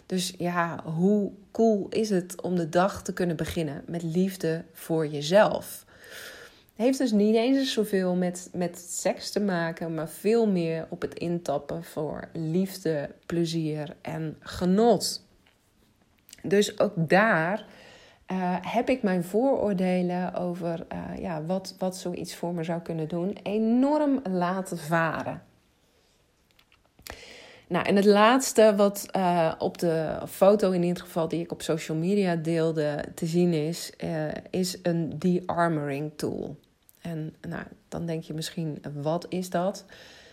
Dus 0.06 0.34
ja, 0.38 0.84
hoe 0.84 1.32
cool 1.52 1.88
is 1.90 2.10
het 2.10 2.42
om 2.42 2.56
de 2.56 2.70
dag 2.70 3.04
te 3.04 3.14
kunnen 3.14 3.36
beginnen 3.36 3.84
met 3.88 4.04
liefde 4.04 4.64
voor 4.74 5.08
jezelf? 5.08 5.86
Het 6.78 6.86
heeft 6.86 6.98
dus 6.98 7.12
niet 7.12 7.36
eens 7.36 7.74
zoveel 7.74 8.16
met, 8.16 8.50
met 8.54 8.78
seks 8.80 9.32
te 9.32 9.40
maken, 9.40 9.94
maar 9.94 10.10
veel 10.10 10.48
meer 10.48 10.88
op 10.90 11.02
het 11.02 11.14
intappen 11.14 11.84
voor 11.84 12.30
liefde, 12.34 13.10
plezier 13.26 13.96
en 14.02 14.38
genot. 14.40 15.26
Dus 16.44 16.80
ook 16.80 16.94
daar 16.96 17.66
uh, 18.32 18.56
heb 18.62 18.90
ik 18.90 19.04
mijn 19.04 19.24
vooroordelen 19.24 20.34
over 20.34 20.86
uh, 20.94 21.22
ja, 21.22 21.44
wat, 21.44 21.76
wat 21.78 21.98
zoiets 21.98 22.36
voor 22.36 22.54
me 22.54 22.64
zou 22.64 22.82
kunnen 22.82 23.08
doen 23.08 23.38
enorm 23.44 24.20
laten 24.30 24.78
varen. 24.78 25.44
Nou, 27.68 27.86
en 27.86 27.96
het 27.96 28.06
laatste 28.06 28.74
wat 28.76 29.06
uh, 29.16 29.54
op 29.58 29.78
de 29.78 30.20
foto 30.28 30.72
in 30.72 30.84
ieder 30.84 31.04
geval 31.04 31.28
die 31.28 31.42
ik 31.42 31.52
op 31.52 31.62
social 31.62 31.98
media 31.98 32.36
deelde 32.36 33.04
te 33.16 33.26
zien 33.26 33.54
is, 33.54 33.94
is 34.50 34.80
een 34.84 35.14
de-armoring 35.20 36.12
tool. 36.16 36.58
En 37.08 37.36
nou, 37.48 37.64
dan 37.88 38.06
denk 38.06 38.24
je 38.24 38.34
misschien, 38.34 38.84
wat 38.94 39.26
is 39.30 39.50
dat? 39.50 39.86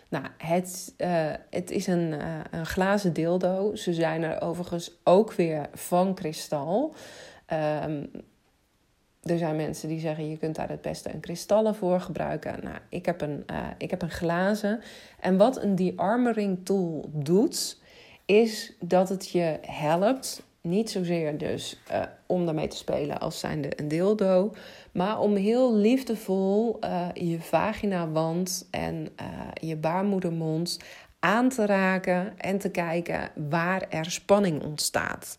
Nou, 0.08 0.24
het, 0.38 0.94
uh, 0.98 1.32
het 1.50 1.70
is 1.70 1.87
een, 1.87 2.12
uh, 2.12 2.40
een 2.50 2.66
glazen 2.66 3.12
dildo. 3.12 3.74
Ze 3.74 3.92
zijn 3.92 4.22
er 4.22 4.40
overigens 4.40 4.90
ook 5.04 5.32
weer 5.32 5.68
van 5.72 6.14
kristal. 6.14 6.94
Um, 7.84 8.10
er 9.22 9.38
zijn 9.38 9.56
mensen 9.56 9.88
die 9.88 10.00
zeggen, 10.00 10.28
je 10.30 10.37
kunt 10.37 10.56
daar 10.56 10.68
het 10.68 10.80
beste 10.80 11.14
een 11.14 11.20
kristallen 11.20 11.74
voor 11.74 12.00
gebruiken. 12.00 12.58
Nou, 12.62 12.76
ik 12.88 13.06
heb 13.06 13.20
een, 13.20 13.44
uh, 13.50 13.66
ik 13.78 13.90
heb 13.90 14.02
een 14.02 14.10
glazen. 14.10 14.80
En 15.20 15.37
wat 15.37 15.62
een 15.62 15.74
de-armoring 15.74 16.64
tool 16.64 17.10
doet, 17.12 17.80
is 18.24 18.72
dat 18.80 19.08
het 19.08 19.30
je 19.30 19.58
helpt 19.60 20.42
niet 20.64 20.90
zozeer 20.90 21.38
dus 21.38 21.81
uh, 21.90 22.03
om 22.27 22.44
daarmee 22.44 22.68
te 22.68 22.77
spelen 22.77 23.20
als 23.20 23.38
zijnde 23.38 23.81
een 23.81 23.88
dildo, 23.88 24.53
maar 24.92 25.20
om 25.20 25.37
heel 25.37 25.74
liefdevol 25.74 26.79
uh, 26.85 27.09
je 27.14 27.40
vaginawand 27.40 28.68
en 28.70 29.09
uh, 29.20 29.27
je 29.55 29.77
baarmoedermond 29.77 30.79
aan 31.20 31.48
te 31.48 31.66
raken 31.66 32.38
en 32.38 32.59
te 32.59 32.70
kijken 32.70 33.31
waar 33.48 33.87
er 33.88 34.11
spanning 34.11 34.62
ontstaat. 34.62 35.38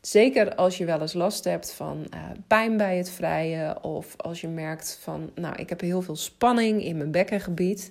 Zeker 0.00 0.54
als 0.54 0.78
je 0.78 0.84
wel 0.84 1.00
eens 1.00 1.12
last 1.12 1.44
hebt 1.44 1.72
van 1.72 2.06
pijn 2.46 2.76
bij 2.76 2.96
het 2.96 3.10
vrijen 3.10 3.84
of 3.84 4.16
als 4.16 4.40
je 4.40 4.48
merkt 4.48 4.98
van, 5.02 5.30
nou, 5.34 5.54
ik 5.56 5.68
heb 5.68 5.80
heel 5.80 6.02
veel 6.02 6.16
spanning 6.16 6.84
in 6.84 6.96
mijn 6.96 7.10
bekkengebied. 7.10 7.90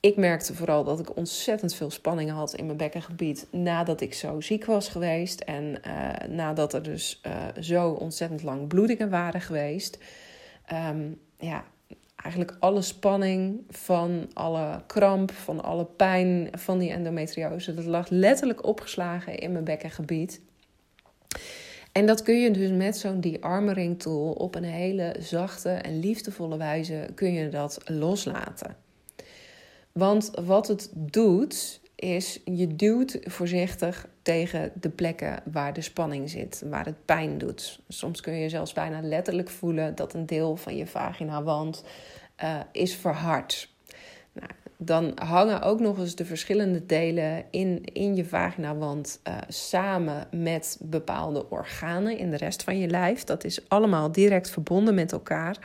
Ik 0.00 0.16
merkte 0.16 0.54
vooral 0.54 0.84
dat 0.84 0.98
ik 0.98 1.16
ontzettend 1.16 1.74
veel 1.74 1.90
spanning 1.90 2.30
had 2.30 2.54
in 2.54 2.66
mijn 2.66 2.76
bekkengebied 2.76 3.46
nadat 3.50 4.00
ik 4.00 4.14
zo 4.14 4.40
ziek 4.40 4.64
was 4.64 4.88
geweest 4.88 5.40
en 5.40 5.80
uh, 5.86 6.36
nadat 6.36 6.72
er 6.74 6.82
dus 6.82 7.20
uh, 7.26 7.62
zo 7.62 7.90
ontzettend 7.90 8.42
lang 8.42 8.68
bloedingen 8.68 9.10
waren 9.10 9.40
geweest. 9.40 9.98
Um, 10.72 11.20
ja, 11.38 11.64
eigenlijk 12.16 12.56
alle 12.58 12.82
spanning 12.82 13.64
van 13.68 14.30
alle 14.32 14.82
kramp, 14.86 15.30
van 15.30 15.62
alle 15.62 15.84
pijn 15.84 16.48
van 16.52 16.78
die 16.78 16.90
endometriose, 16.90 17.74
dat 17.74 17.84
lag 17.84 18.08
letterlijk 18.08 18.66
opgeslagen 18.66 19.38
in 19.38 19.52
mijn 19.52 19.64
bekkengebied. 19.64 20.40
En 21.92 22.06
dat 22.06 22.22
kun 22.22 22.40
je 22.40 22.50
dus 22.50 22.70
met 22.70 22.96
zo'n 22.96 23.20
de-armoring 23.20 24.00
tool 24.00 24.32
op 24.32 24.54
een 24.54 24.64
hele 24.64 25.16
zachte 25.18 25.70
en 25.70 26.00
liefdevolle 26.00 26.56
wijze 26.56 27.08
kun 27.14 27.32
je 27.32 27.48
dat 27.48 27.80
loslaten. 27.84 28.86
Want 29.98 30.30
wat 30.44 30.68
het 30.68 30.90
doet, 30.94 31.80
is 31.94 32.40
je 32.44 32.76
duwt 32.76 33.18
voorzichtig 33.22 34.08
tegen 34.22 34.72
de 34.74 34.88
plekken 34.88 35.40
waar 35.52 35.72
de 35.72 35.80
spanning 35.80 36.30
zit, 36.30 36.62
waar 36.70 36.84
het 36.84 37.04
pijn 37.04 37.38
doet. 37.38 37.80
Soms 37.88 38.20
kun 38.20 38.32
je 38.32 38.48
zelfs 38.48 38.72
bijna 38.72 39.00
letterlijk 39.02 39.48
voelen 39.48 39.94
dat 39.94 40.14
een 40.14 40.26
deel 40.26 40.56
van 40.56 40.76
je 40.76 40.86
vaginawand 40.86 41.84
uh, 42.44 42.60
is 42.72 42.94
verhard. 42.94 43.70
Nou, 44.32 44.50
dan 44.76 45.12
hangen 45.14 45.62
ook 45.62 45.80
nog 45.80 45.98
eens 45.98 46.14
de 46.14 46.24
verschillende 46.24 46.86
delen 46.86 47.44
in, 47.50 47.84
in 47.84 48.16
je 48.16 48.24
vaginawand 48.24 49.20
uh, 49.28 49.34
samen 49.48 50.28
met 50.30 50.78
bepaalde 50.80 51.50
organen 51.50 52.18
in 52.18 52.30
de 52.30 52.36
rest 52.36 52.62
van 52.62 52.78
je 52.78 52.88
lijf. 52.88 53.24
Dat 53.24 53.44
is 53.44 53.68
allemaal 53.68 54.12
direct 54.12 54.50
verbonden 54.50 54.94
met 54.94 55.12
elkaar. 55.12 55.58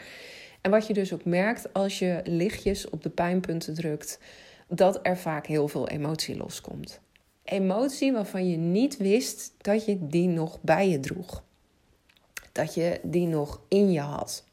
En 0.64 0.72
wat 0.72 0.88
je 0.88 0.94
dus 0.94 1.14
ook 1.14 1.26
merkt 1.26 1.74
als 1.74 2.00
je 2.00 2.22
lichtjes 2.24 2.90
op 2.90 3.04
de 3.04 3.10
pijnpunten 3.10 3.74
drukt, 3.74 4.20
dat 4.68 5.00
er 5.02 5.18
vaak 5.18 5.46
heel 5.48 5.68
veel 5.68 5.88
emotie 5.88 6.38
loskomt. 6.38 7.00
Emotie 7.44 8.14
waarvan 8.14 8.50
je 8.50 8.58
niet 8.58 8.98
wist 8.98 9.54
dat 9.58 9.86
je 9.86 10.08
die 10.08 10.28
nog 10.28 10.62
bij 10.62 10.90
je 10.90 11.00
droeg. 11.00 11.44
Dat 12.52 12.74
je 12.74 13.00
die 13.04 13.28
nog 13.28 13.62
in 13.68 13.92
je 13.92 14.00
had. 14.00 14.44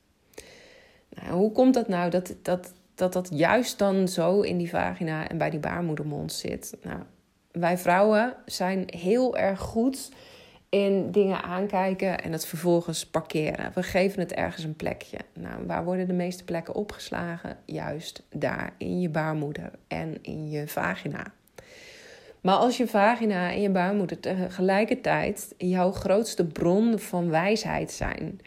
Nou, 1.08 1.32
hoe 1.32 1.52
komt 1.52 1.74
dat 1.74 1.88
nou 1.88 2.10
dat, 2.10 2.34
dat, 2.42 2.72
dat 2.94 3.12
dat 3.12 3.28
juist 3.32 3.78
dan 3.78 4.08
zo 4.08 4.40
in 4.40 4.58
die 4.58 4.70
vagina 4.70 5.28
en 5.28 5.38
bij 5.38 5.50
die 5.50 5.60
baarmoedermond 5.60 6.32
zit? 6.32 6.76
Nou, 6.82 7.00
wij 7.50 7.78
vrouwen 7.78 8.36
zijn 8.46 8.84
heel 8.86 9.36
erg 9.36 9.60
goed 9.60 10.10
in 10.70 11.10
dingen 11.10 11.42
aankijken 11.42 12.22
en 12.22 12.32
het 12.32 12.46
vervolgens 12.46 13.06
parkeren. 13.06 13.70
We 13.74 13.82
geven 13.82 14.20
het 14.20 14.32
ergens 14.32 14.64
een 14.64 14.76
plekje. 14.76 15.18
Nou, 15.32 15.66
waar 15.66 15.84
worden 15.84 16.06
de 16.06 16.12
meeste 16.12 16.44
plekken 16.44 16.74
opgeslagen? 16.74 17.58
Juist 17.64 18.22
daar, 18.30 18.72
in 18.78 19.00
je 19.00 19.08
baarmoeder 19.08 19.70
en 19.88 20.18
in 20.22 20.50
je 20.50 20.68
vagina. 20.68 21.32
Maar 22.40 22.54
als 22.54 22.76
je 22.76 22.86
vagina 22.86 23.50
en 23.50 23.60
je 23.60 23.70
baarmoeder 23.70 24.20
tegelijkertijd 24.20 25.54
jouw 25.58 25.92
grootste 25.92 26.46
bron 26.46 26.98
van 26.98 27.30
wijsheid 27.30 27.92
zijn, 27.92 28.40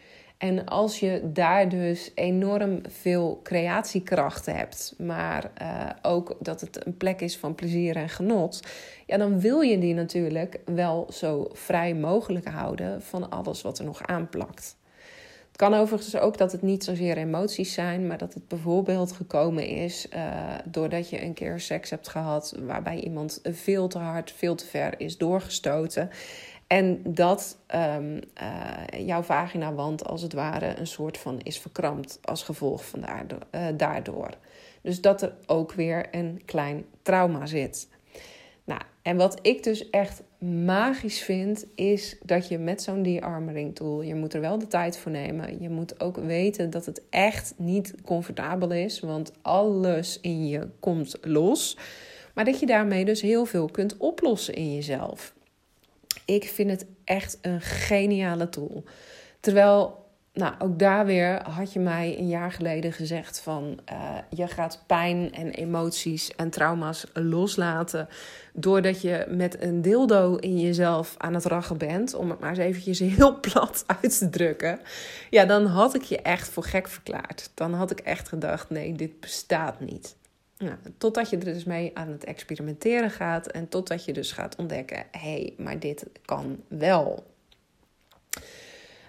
en 0.43 0.65
als 0.65 0.99
je 0.99 1.21
daar 1.33 1.69
dus 1.69 2.11
enorm 2.15 2.81
veel 2.87 3.39
creatiekrachten 3.43 4.55
hebt, 4.55 4.93
maar 4.97 5.51
uh, 5.61 5.89
ook 6.01 6.35
dat 6.39 6.61
het 6.61 6.85
een 6.85 6.97
plek 6.97 7.21
is 7.21 7.37
van 7.37 7.55
plezier 7.55 7.95
en 7.95 8.09
genot, 8.09 8.59
ja, 9.05 9.17
dan 9.17 9.39
wil 9.39 9.61
je 9.61 9.79
die 9.79 9.93
natuurlijk 9.93 10.59
wel 10.65 11.07
zo 11.09 11.49
vrij 11.53 11.95
mogelijk 11.95 12.47
houden 12.47 13.01
van 13.01 13.29
alles 13.29 13.61
wat 13.61 13.79
er 13.79 13.85
nog 13.85 14.07
aanplakt. 14.07 14.75
Het 15.47 15.57
kan 15.57 15.73
overigens 15.73 16.15
ook 16.15 16.37
dat 16.37 16.51
het 16.51 16.61
niet 16.61 16.83
zozeer 16.83 17.17
emoties 17.17 17.73
zijn, 17.73 18.07
maar 18.07 18.17
dat 18.17 18.33
het 18.33 18.47
bijvoorbeeld 18.47 19.11
gekomen 19.11 19.67
is 19.67 20.07
uh, 20.15 20.19
doordat 20.65 21.09
je 21.09 21.21
een 21.21 21.33
keer 21.33 21.59
seks 21.59 21.89
hebt 21.89 22.07
gehad 22.07 22.55
waarbij 22.59 22.99
iemand 22.99 23.39
veel 23.43 23.87
te 23.87 23.97
hard, 23.97 24.31
veel 24.31 24.55
te 24.55 24.65
ver 24.65 24.99
is 24.99 25.17
doorgestoten. 25.17 26.09
En 26.73 27.01
dat 27.03 27.57
um, 27.75 28.19
uh, 28.41 29.05
jouw 29.05 29.21
vaginawand 29.21 30.05
als 30.05 30.21
het 30.21 30.33
ware 30.33 30.79
een 30.79 30.87
soort 30.87 31.17
van 31.17 31.39
is 31.43 31.59
verkrampt 31.59 32.19
als 32.21 32.43
gevolg 32.43 32.85
van 32.85 33.01
daardoor, 33.01 33.39
uh, 33.51 33.67
daardoor. 33.77 34.29
Dus 34.81 35.01
dat 35.01 35.21
er 35.21 35.33
ook 35.45 35.73
weer 35.73 36.07
een 36.11 36.41
klein 36.45 36.85
trauma 37.01 37.45
zit. 37.45 37.87
Nou, 38.63 38.81
en 39.01 39.17
wat 39.17 39.39
ik 39.41 39.63
dus 39.63 39.89
echt 39.89 40.23
magisch 40.65 41.21
vind, 41.21 41.65
is 41.75 42.17
dat 42.23 42.47
je 42.47 42.57
met 42.57 42.81
zo'n 42.81 43.03
de-armoring 43.03 43.75
tool, 43.75 44.01
je 44.01 44.15
moet 44.15 44.33
er 44.33 44.41
wel 44.41 44.59
de 44.59 44.67
tijd 44.67 44.97
voor 44.97 45.11
nemen. 45.11 45.61
Je 45.61 45.69
moet 45.69 45.99
ook 45.99 46.17
weten 46.17 46.69
dat 46.69 46.85
het 46.85 47.01
echt 47.09 47.53
niet 47.57 47.93
comfortabel 48.05 48.71
is, 48.71 48.99
want 48.99 49.31
alles 49.41 50.19
in 50.21 50.47
je 50.47 50.67
komt 50.79 51.17
los. 51.21 51.77
Maar 52.33 52.45
dat 52.45 52.59
je 52.59 52.65
daarmee 52.65 53.05
dus 53.05 53.21
heel 53.21 53.45
veel 53.45 53.67
kunt 53.67 53.97
oplossen 53.97 54.53
in 54.53 54.73
jezelf. 54.73 55.33
Ik 56.25 56.43
vind 56.43 56.69
het 56.69 56.85
echt 57.03 57.37
een 57.41 57.61
geniale 57.61 58.49
tool. 58.49 58.83
Terwijl, 59.39 60.05
nou, 60.33 60.53
ook 60.59 60.79
daar 60.79 61.05
weer 61.05 61.49
had 61.49 61.73
je 61.73 61.79
mij 61.79 62.17
een 62.17 62.27
jaar 62.27 62.51
geleden 62.51 62.93
gezegd 62.93 63.39
van 63.39 63.79
uh, 63.91 64.17
je 64.29 64.47
gaat 64.47 64.83
pijn 64.87 65.33
en 65.33 65.51
emoties 65.51 66.35
en 66.35 66.49
trauma's 66.49 67.05
loslaten 67.13 68.07
doordat 68.53 69.01
je 69.01 69.25
met 69.29 69.61
een 69.61 69.81
dildo 69.81 70.35
in 70.35 70.59
jezelf 70.59 71.15
aan 71.17 71.33
het 71.33 71.45
rachen 71.45 71.77
bent, 71.77 72.13
om 72.13 72.29
het 72.29 72.39
maar 72.39 72.49
eens 72.49 72.59
eventjes 72.59 72.99
heel 73.15 73.39
plat 73.39 73.83
uit 74.01 74.17
te 74.17 74.29
drukken. 74.29 74.79
Ja, 75.29 75.45
dan 75.45 75.65
had 75.65 75.95
ik 75.95 76.03
je 76.03 76.17
echt 76.17 76.49
voor 76.49 76.63
gek 76.63 76.87
verklaard. 76.87 77.51
Dan 77.53 77.73
had 77.73 77.91
ik 77.91 77.99
echt 77.99 78.27
gedacht, 78.27 78.69
nee, 78.69 78.93
dit 78.93 79.19
bestaat 79.19 79.79
niet. 79.79 80.15
Nou, 80.57 80.75
totdat 80.97 81.29
je 81.29 81.37
er 81.37 81.43
dus 81.43 81.63
mee 81.63 81.91
aan 81.93 82.09
het 82.09 82.23
experimenteren 82.23 83.11
gaat 83.11 83.47
en 83.47 83.69
totdat 83.69 84.05
je 84.05 84.13
dus 84.13 84.31
gaat 84.31 84.55
ontdekken: 84.55 85.05
hé, 85.11 85.19
hey, 85.19 85.53
maar 85.57 85.79
dit 85.79 86.05
kan 86.25 86.63
wel. 86.67 87.31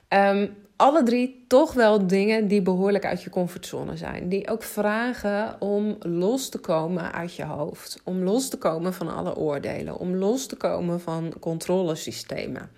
Um, 0.08 0.56
alle 0.76 1.02
drie 1.02 1.44
toch 1.48 1.72
wel 1.72 2.06
dingen 2.06 2.48
die 2.48 2.62
behoorlijk 2.62 3.04
uit 3.04 3.22
je 3.22 3.30
comfortzone 3.30 3.96
zijn. 3.96 4.28
Die 4.28 4.48
ook 4.48 4.62
vragen 4.62 5.60
om 5.60 5.96
los 6.00 6.48
te 6.48 6.58
komen 6.58 7.12
uit 7.12 7.34
je 7.34 7.44
hoofd. 7.44 8.00
Om 8.04 8.22
los 8.22 8.48
te 8.48 8.58
komen 8.58 8.94
van 8.94 9.14
alle 9.14 9.36
oordelen. 9.36 9.98
Om 9.98 10.14
los 10.16 10.46
te 10.46 10.56
komen 10.56 11.00
van 11.00 11.34
controlesystemen. 11.40 12.70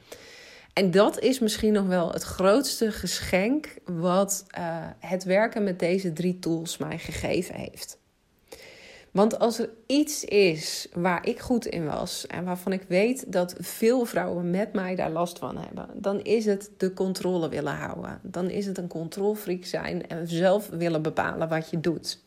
En 0.73 0.91
dat 0.91 1.19
is 1.19 1.39
misschien 1.39 1.73
nog 1.73 1.87
wel 1.87 2.13
het 2.13 2.23
grootste 2.23 2.93
geschenk 2.93 3.75
wat 3.85 4.45
uh, 4.59 4.65
het 4.99 5.25
werken 5.25 5.65
met 5.65 5.79
deze 5.79 6.13
drie 6.13 6.39
tools 6.39 6.79
mij 6.79 6.99
gegeven 6.99 7.55
heeft. 7.55 7.99
Want 9.17 9.39
als 9.39 9.59
er 9.59 9.71
iets 9.87 10.25
is 10.25 10.89
waar 10.93 11.27
ik 11.27 11.41
goed 11.41 11.67
in 11.67 11.87
was 11.87 12.27
en 12.27 12.45
waarvan 12.45 12.73
ik 12.73 12.83
weet 12.89 13.33
dat 13.33 13.55
veel 13.59 14.05
vrouwen 14.05 14.51
met 14.51 14.73
mij 14.73 14.95
daar 14.95 15.11
last 15.11 15.39
van 15.39 15.59
hebben, 15.59 15.89
dan 15.95 16.21
is 16.23 16.45
het 16.45 16.71
de 16.77 16.93
controle 16.93 17.49
willen 17.49 17.75
houden. 17.75 18.21
Dan 18.23 18.51
is 18.51 18.67
het 18.67 18.79
een 18.79 18.89
controlfreak 18.89 19.65
zijn 19.65 20.09
en 20.09 20.29
zelf 20.29 20.69
willen 20.69 21.03
bepalen 21.03 21.49
wat 21.49 21.71
je 21.71 21.81
doet. 21.81 22.23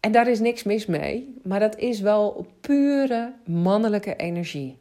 En 0.00 0.12
daar 0.12 0.28
is 0.28 0.40
niks 0.40 0.62
mis 0.62 0.86
mee, 0.86 1.34
maar 1.42 1.60
dat 1.60 1.76
is 1.76 2.00
wel 2.00 2.46
pure 2.60 3.32
mannelijke 3.44 4.16
energie. 4.16 4.78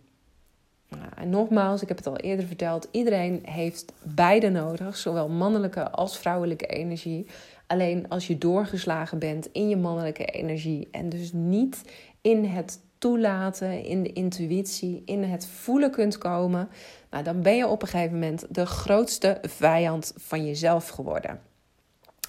Nou, 0.90 1.12
en 1.16 1.30
nogmaals, 1.30 1.82
ik 1.82 1.88
heb 1.88 1.98
het 1.98 2.08
al 2.08 2.18
eerder 2.18 2.46
verteld, 2.46 2.88
iedereen 2.92 3.40
heeft 3.44 3.94
beide 4.04 4.50
nodig, 4.50 4.98
zowel 4.98 5.30
mannelijke 5.30 5.90
als 5.90 6.18
vrouwelijke 6.18 6.66
energie. 6.66 7.26
Alleen 7.68 8.10
als 8.10 8.28
je 8.28 8.38
doorgeslagen 8.38 9.20
bent 9.20 9.50
in 9.52 9.70
je 9.70 9.78
mannelijke 9.78 10.26
energie 10.26 10.88
en 10.92 11.10
dus 11.10 11.34
niet 11.34 11.82
in 12.22 12.46
het 12.46 12.80
toelaten, 12.98 13.84
in 13.84 14.04
de 14.04 14.14
intuïtie, 14.14 15.02
in 15.06 15.24
het 15.24 15.46
voelen 15.46 15.92
kunt 15.92 16.18
komen, 16.18 16.70
nou, 17.10 17.24
dan 17.24 17.42
ben 17.42 17.56
je 17.56 17.68
op 17.68 17.82
een 17.82 17.88
gegeven 17.88 18.14
moment 18.14 18.46
de 18.50 18.66
grootste 18.66 19.38
vijand 19.42 20.14
van 20.16 20.46
jezelf 20.46 20.88
geworden. 20.88 21.40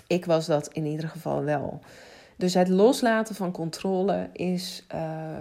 Ik 0.07 0.25
was 0.25 0.47
dat 0.47 0.69
in 0.73 0.85
ieder 0.85 1.09
geval 1.09 1.45
wel. 1.45 1.81
Dus 2.37 2.55
het 2.55 2.69
loslaten 2.69 3.35
van 3.35 3.53
controle 3.53 4.29
is 4.33 4.87
uh, 4.95 5.01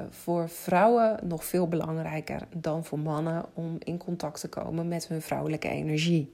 voor 0.10 0.49
vrouwen 0.49 1.19
nog 1.23 1.45
veel 1.45 1.67
belangrijker 1.67 2.41
dan 2.55 2.86
voor 2.86 2.99
mannen 2.99 3.45
om 3.53 3.75
in 3.79 3.97
contact 3.97 4.39
te 4.39 4.47
komen 4.47 4.88
met 4.88 5.08
hun 5.08 5.21
vrouwelijke 5.21 5.69
energie. 5.69 6.34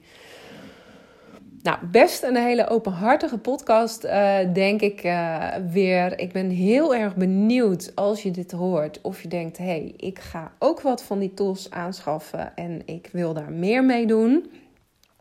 Nou, 1.62 1.86
best 1.86 2.22
een 2.22 2.36
hele 2.36 2.68
openhartige 2.68 3.38
podcast, 3.38 4.04
uh, 4.04 4.38
denk 4.52 4.80
ik 4.80 5.04
uh, 5.04 5.48
weer. 5.70 6.18
Ik 6.18 6.32
ben 6.32 6.50
heel 6.50 6.94
erg 6.94 7.16
benieuwd 7.16 7.92
als 7.94 8.22
je 8.22 8.30
dit 8.30 8.52
hoort. 8.52 9.00
Of 9.00 9.22
je 9.22 9.28
denkt, 9.28 9.58
hé, 9.58 9.64
hey, 9.64 9.94
ik 9.96 10.18
ga 10.18 10.52
ook 10.58 10.80
wat 10.80 11.02
van 11.02 11.18
die 11.18 11.34
tools 11.34 11.70
aanschaffen 11.70 12.56
en 12.56 12.82
ik 12.86 13.08
wil 13.12 13.34
daar 13.34 13.52
meer 13.52 13.84
mee 13.84 14.06
doen. 14.06 14.50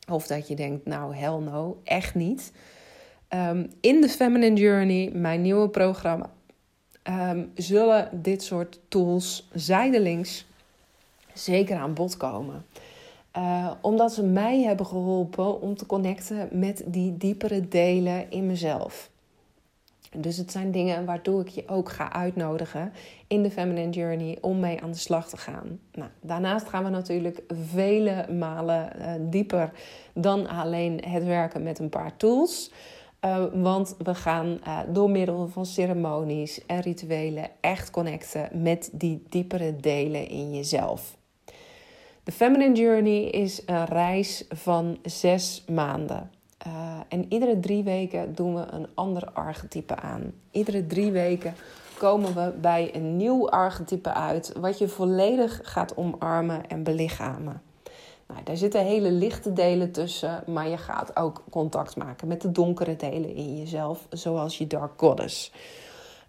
Of 0.10 0.28
dat 0.28 0.48
je 0.48 0.56
denkt, 0.56 0.86
nou, 0.86 1.16
hell 1.16 1.38
no, 1.40 1.82
echt 1.84 2.16
niet. 2.16 2.52
Um, 3.30 3.70
in 3.82 4.02
de 4.02 4.10
Feminine 4.10 4.56
Journey, 4.56 5.12
mijn 5.14 5.42
nieuwe 5.42 5.70
programma, 5.70 6.30
ehm, 7.04 7.46
zullen 7.56 8.10
dit 8.12 8.44
soort 8.44 8.80
tools 8.88 9.50
zijdelings 9.54 10.46
zeker 11.34 11.78
aan 11.78 11.94
bod 11.94 12.18
komen. 12.18 12.66
Uh, 13.38 13.72
omdat 13.82 14.14
ze 14.14 14.24
mij 14.24 14.62
hebben 14.62 14.86
geholpen 14.86 15.62
om 15.62 15.76
te 15.76 15.86
connecten 15.86 16.50
met 16.52 16.84
die 16.86 17.18
diepere 17.18 17.68
delen 17.68 18.32
in 18.32 18.46
mezelf. 18.46 19.10
Dus 20.18 20.38
het 20.38 20.52
zijn 20.52 20.72
dingen 20.72 21.06
waartoe 21.06 21.42
ik 21.42 21.48
je 21.48 21.68
ook 21.68 21.90
ga 21.90 22.14
uitnodigen 22.14 22.94
in 23.28 23.44
de 23.44 23.52
Feminine 23.52 23.90
Journey 23.90 24.38
om 24.42 24.60
mee 24.60 24.82
aan 24.82 24.92
de 24.92 24.98
slag 24.98 25.30
te 25.30 25.38
gaan. 25.38 25.80
Nou, 25.92 26.10
daarnaast 26.22 26.68
gaan 26.68 26.84
we 26.84 26.90
natuurlijk 26.90 27.44
vele 27.72 28.26
malen 28.32 28.90
uh, 28.98 29.12
dieper 29.20 29.72
dan 30.14 30.48
alleen 30.48 31.04
het 31.06 31.24
werken 31.24 31.64
met 31.64 31.80
een 31.80 31.90
paar 31.90 32.18
tools. 32.18 32.72
Uh, 33.26 33.44
want 33.54 33.96
we 33.98 34.16
gaan 34.16 34.60
door 34.88 35.10
middel 35.10 35.48
van 35.48 35.66
ceremonies 35.66 36.66
en 36.66 36.80
rituelen 36.80 37.50
echt 37.62 37.92
connecten 37.92 38.50
met 38.62 38.90
die 38.94 39.24
diepere 39.30 39.76
delen 39.76 40.28
in 40.28 40.54
jezelf. 40.54 41.20
De 42.32 42.38
Feminine 42.38 42.76
Journey 42.76 43.24
is 43.24 43.62
een 43.66 43.86
reis 43.86 44.46
van 44.50 44.98
zes 45.04 45.64
maanden. 45.72 46.32
Uh, 46.68 47.00
en 47.08 47.26
iedere 47.30 47.60
drie 47.60 47.84
weken 47.84 48.36
doen 48.36 48.56
we 48.56 48.66
een 48.72 48.88
ander 48.94 49.30
archetype 49.34 49.96
aan. 49.96 50.34
Iedere 50.52 50.88
drie 50.88 51.12
weken 51.12 51.54
komen 51.98 52.34
we 52.34 52.54
bij 52.62 52.96
een 52.96 53.18
nieuw 53.18 53.50
archetype 53.50 54.14
uit, 54.14 54.54
wat 54.60 54.78
je 54.78 54.88
volledig 54.88 55.60
gaat 55.64 55.98
omarmen 55.98 56.68
en 56.68 56.84
belichamen. 56.84 57.62
Nou, 58.28 58.44
daar 58.44 58.58
zitten 58.58 58.86
hele 58.86 59.12
lichte 59.12 59.54
delen 59.54 59.92
tussen, 59.92 60.44
maar 60.48 60.68
je 60.68 60.78
gaat 60.78 61.16
ook 61.18 61.44
contact 61.50 61.96
maken 61.96 62.28
met 62.28 62.42
de 62.42 62.52
donkere 62.52 62.96
delen 62.96 63.36
in 63.36 63.58
jezelf, 63.58 64.08
zoals 64.10 64.58
je 64.58 64.68
Dark 64.68 64.92
Goddess. 64.98 65.52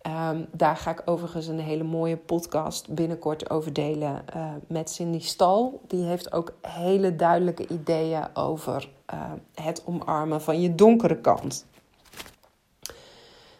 Um, 0.07 0.47
daar 0.53 0.77
ga 0.77 0.91
ik 0.91 1.03
overigens 1.05 1.47
een 1.47 1.61
hele 1.61 1.83
mooie 1.83 2.17
podcast 2.17 2.95
binnenkort 2.95 3.51
over 3.51 3.73
delen 3.73 4.25
uh, 4.37 4.53
met 4.67 4.91
Cindy 4.91 5.21
Stal. 5.21 5.81
Die 5.87 6.05
heeft 6.05 6.33
ook 6.33 6.55
hele 6.61 7.17
duidelijke 7.17 7.69
ideeën 7.69 8.27
over 8.35 8.89
uh, 9.15 9.33
het 9.55 9.83
omarmen 9.87 10.43
van 10.43 10.61
je 10.61 10.75
donkere 10.75 11.21
kant. 11.21 11.67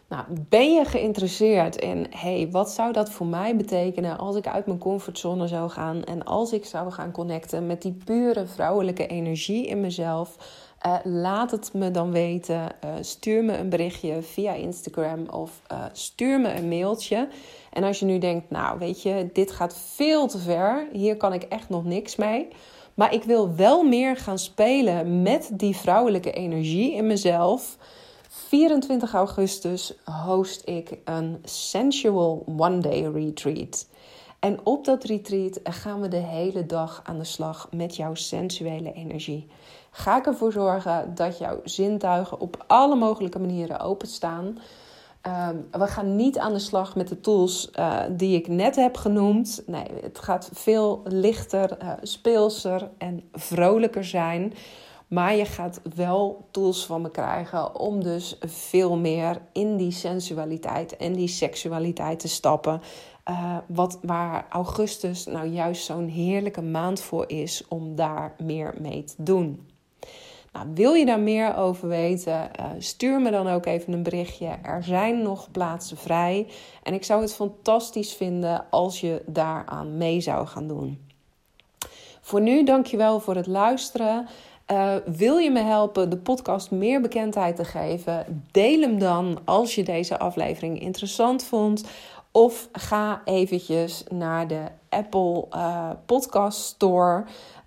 Nou, 0.07 0.25
ben 0.49 0.73
je 0.73 0.85
geïnteresseerd 0.85 1.75
in, 1.75 2.07
hey, 2.09 2.47
wat 2.51 2.71
zou 2.71 2.93
dat 2.93 3.09
voor 3.09 3.27
mij 3.27 3.55
betekenen 3.55 4.17
als 4.17 4.35
ik 4.35 4.47
uit 4.47 4.65
mijn 4.65 4.77
comfortzone 4.77 5.47
zou 5.47 5.69
gaan 5.69 6.03
en 6.03 6.23
als 6.23 6.53
ik 6.53 6.65
zou 6.65 6.91
gaan 6.91 7.11
connecten 7.11 7.67
met 7.67 7.81
die 7.81 7.97
pure 8.05 8.45
vrouwelijke 8.45 9.07
energie 9.07 9.67
in 9.67 9.81
mezelf? 9.81 10.37
Uh, 10.85 10.95
laat 11.03 11.51
het 11.51 11.73
me 11.73 11.91
dan 11.91 12.11
weten. 12.11 12.61
Uh, 12.83 12.91
stuur 13.01 13.43
me 13.43 13.57
een 13.57 13.69
berichtje 13.69 14.21
via 14.21 14.53
Instagram 14.53 15.29
of 15.29 15.61
uh, 15.71 15.83
stuur 15.91 16.39
me 16.39 16.53
een 16.53 16.67
mailtje. 16.67 17.27
En 17.71 17.83
als 17.83 17.99
je 17.99 18.05
nu 18.05 18.17
denkt, 18.17 18.49
nou 18.49 18.79
weet 18.79 19.01
je, 19.01 19.29
dit 19.33 19.51
gaat 19.51 19.77
veel 19.77 20.27
te 20.27 20.37
ver. 20.37 20.87
Hier 20.91 21.17
kan 21.17 21.33
ik 21.33 21.43
echt 21.43 21.69
nog 21.69 21.85
niks 21.85 22.15
mee. 22.15 22.47
Maar 22.93 23.13
ik 23.13 23.23
wil 23.23 23.55
wel 23.55 23.83
meer 23.83 24.17
gaan 24.17 24.39
spelen 24.39 25.21
met 25.21 25.49
die 25.53 25.75
vrouwelijke 25.75 26.31
energie 26.31 26.93
in 26.93 27.07
mezelf. 27.07 27.77
24 28.29 29.13
augustus 29.13 29.93
host 30.25 30.61
ik 30.65 30.97
een 31.03 31.37
Sensual 31.43 32.43
One 32.57 32.77
Day 32.77 33.11
Retreat. 33.13 33.87
En 34.43 34.59
op 34.63 34.85
dat 34.85 35.03
retreat 35.03 35.59
gaan 35.63 36.01
we 36.01 36.07
de 36.07 36.15
hele 36.15 36.65
dag 36.65 37.01
aan 37.03 37.17
de 37.17 37.23
slag 37.23 37.67
met 37.71 37.95
jouw 37.95 38.15
sensuele 38.15 38.93
energie. 38.93 39.47
Ga 39.91 40.17
ik 40.17 40.25
ervoor 40.25 40.51
zorgen 40.51 41.15
dat 41.15 41.37
jouw 41.37 41.59
zintuigen 41.63 42.39
op 42.39 42.63
alle 42.67 42.95
mogelijke 42.95 43.39
manieren 43.39 43.79
openstaan. 43.79 44.45
Um, 45.27 45.67
we 45.71 45.87
gaan 45.87 46.15
niet 46.15 46.37
aan 46.37 46.53
de 46.53 46.59
slag 46.59 46.95
met 46.95 47.07
de 47.07 47.19
tools 47.19 47.69
uh, 47.79 47.99
die 48.09 48.35
ik 48.35 48.47
net 48.47 48.75
heb 48.75 48.97
genoemd. 48.97 49.63
Nee, 49.65 49.87
het 50.01 50.19
gaat 50.19 50.49
veel 50.53 51.01
lichter, 51.03 51.77
uh, 51.81 51.91
speelser 52.01 52.89
en 52.97 53.23
vrolijker 53.31 54.03
zijn. 54.05 54.53
Maar 55.07 55.35
je 55.35 55.45
gaat 55.45 55.81
wel 55.95 56.47
tools 56.51 56.85
van 56.85 57.01
me 57.01 57.11
krijgen 57.11 57.79
om 57.79 58.03
dus 58.03 58.37
veel 58.39 58.97
meer 58.97 59.41
in 59.51 59.77
die 59.77 59.91
sensualiteit 59.91 60.97
en 60.97 61.13
die 61.13 61.27
seksualiteit 61.27 62.19
te 62.19 62.27
stappen. 62.27 62.81
Uh, 63.29 63.57
wat, 63.67 63.99
waar 64.01 64.45
augustus 64.49 65.25
nou 65.25 65.47
juist 65.47 65.85
zo'n 65.85 66.07
heerlijke 66.07 66.61
maand 66.61 67.01
voor 67.01 67.29
is 67.29 67.63
om 67.67 67.95
daar 67.95 68.35
meer 68.37 68.73
mee 68.79 69.03
te 69.03 69.13
doen. 69.17 69.67
Nou, 70.53 70.67
wil 70.73 70.93
je 70.93 71.05
daar 71.05 71.19
meer 71.19 71.55
over 71.55 71.87
weten? 71.87 72.49
Uh, 72.59 72.65
stuur 72.77 73.21
me 73.21 73.31
dan 73.31 73.47
ook 73.47 73.65
even 73.65 73.93
een 73.93 74.03
berichtje. 74.03 74.47
Er 74.63 74.83
zijn 74.83 75.21
nog 75.21 75.51
plaatsen 75.51 75.97
vrij. 75.97 76.47
En 76.83 76.93
ik 76.93 77.03
zou 77.03 77.21
het 77.21 77.33
fantastisch 77.33 78.13
vinden 78.13 78.65
als 78.69 79.01
je 79.01 79.21
daaraan 79.25 79.97
mee 79.97 80.21
zou 80.21 80.47
gaan 80.47 80.67
doen. 80.67 81.07
Voor 82.21 82.41
nu, 82.41 82.63
dankjewel 82.63 83.19
voor 83.19 83.35
het 83.35 83.47
luisteren. 83.47 84.27
Uh, 84.71 84.95
wil 85.05 85.37
je 85.37 85.51
me 85.51 85.59
helpen 85.59 86.09
de 86.09 86.17
podcast 86.17 86.71
meer 86.71 87.01
bekendheid 87.01 87.55
te 87.55 87.65
geven? 87.65 88.43
Deel 88.51 88.81
hem 88.81 88.99
dan 88.99 89.39
als 89.45 89.75
je 89.75 89.83
deze 89.83 90.19
aflevering 90.19 90.81
interessant 90.81 91.43
vond. 91.43 91.83
Of 92.35 92.69
ga 92.71 93.21
eventjes 93.25 94.03
naar 94.09 94.47
de 94.47 94.63
Apple 94.89 95.45
uh, 95.55 95.89
Podcast 96.05 96.59
Store. 96.59 97.23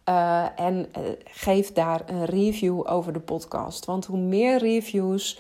Uh, 0.09 0.61
en 0.61 0.77
uh, 0.77 1.05
geef 1.25 1.73
daar 1.73 2.03
een 2.07 2.25
review 2.25 2.91
over 2.91 3.13
de 3.13 3.21
podcast. 3.21 3.85
Want 3.85 4.07
hoe 4.07 4.19
meer 4.19 4.59
reviews, 4.59 5.39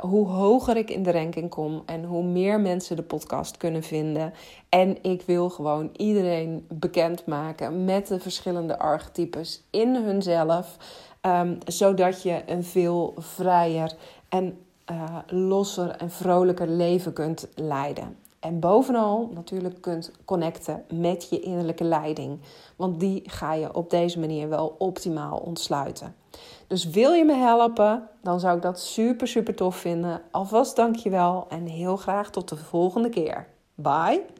hoe 0.00 0.28
hoger 0.28 0.76
ik 0.76 0.90
in 0.90 1.02
de 1.02 1.12
ranking 1.12 1.50
kom 1.50 1.82
en 1.86 2.04
hoe 2.04 2.22
meer 2.22 2.60
mensen 2.60 2.96
de 2.96 3.02
podcast 3.02 3.56
kunnen 3.56 3.82
vinden. 3.82 4.32
En 4.68 5.02
ik 5.02 5.22
wil 5.22 5.50
gewoon 5.50 5.90
iedereen 5.96 6.66
bekendmaken 6.68 7.84
met 7.84 8.06
de 8.06 8.20
verschillende 8.20 8.78
archetypes 8.78 9.62
in 9.70 9.94
hunzelf. 9.94 10.76
Um, 11.22 11.58
zodat 11.66 12.22
je 12.22 12.42
een 12.46 12.64
veel 12.64 13.14
vrijer 13.18 13.94
en 14.28 14.58
losser 15.26 15.90
en 15.90 16.10
vrolijker 16.10 16.68
leven 16.68 17.12
kunt 17.12 17.48
leiden. 17.54 18.16
En 18.40 18.60
bovenal 18.60 19.30
natuurlijk 19.34 19.80
kunt 19.80 20.12
connecten 20.24 20.84
met 20.94 21.28
je 21.30 21.40
innerlijke 21.40 21.84
leiding. 21.84 22.40
Want 22.76 23.00
die 23.00 23.22
ga 23.26 23.52
je 23.52 23.74
op 23.74 23.90
deze 23.90 24.18
manier 24.18 24.48
wel 24.48 24.74
optimaal 24.78 25.38
ontsluiten. 25.38 26.14
Dus 26.66 26.84
wil 26.84 27.12
je 27.12 27.24
me 27.24 27.34
helpen, 27.34 28.08
dan 28.22 28.40
zou 28.40 28.56
ik 28.56 28.62
dat 28.62 28.80
super, 28.80 29.28
super 29.28 29.54
tof 29.54 29.76
vinden. 29.76 30.22
Alvast 30.30 30.76
dankjewel 30.76 31.46
en 31.48 31.66
heel 31.66 31.96
graag 31.96 32.30
tot 32.30 32.48
de 32.48 32.56
volgende 32.56 33.08
keer. 33.08 33.46
Bye! 33.74 34.39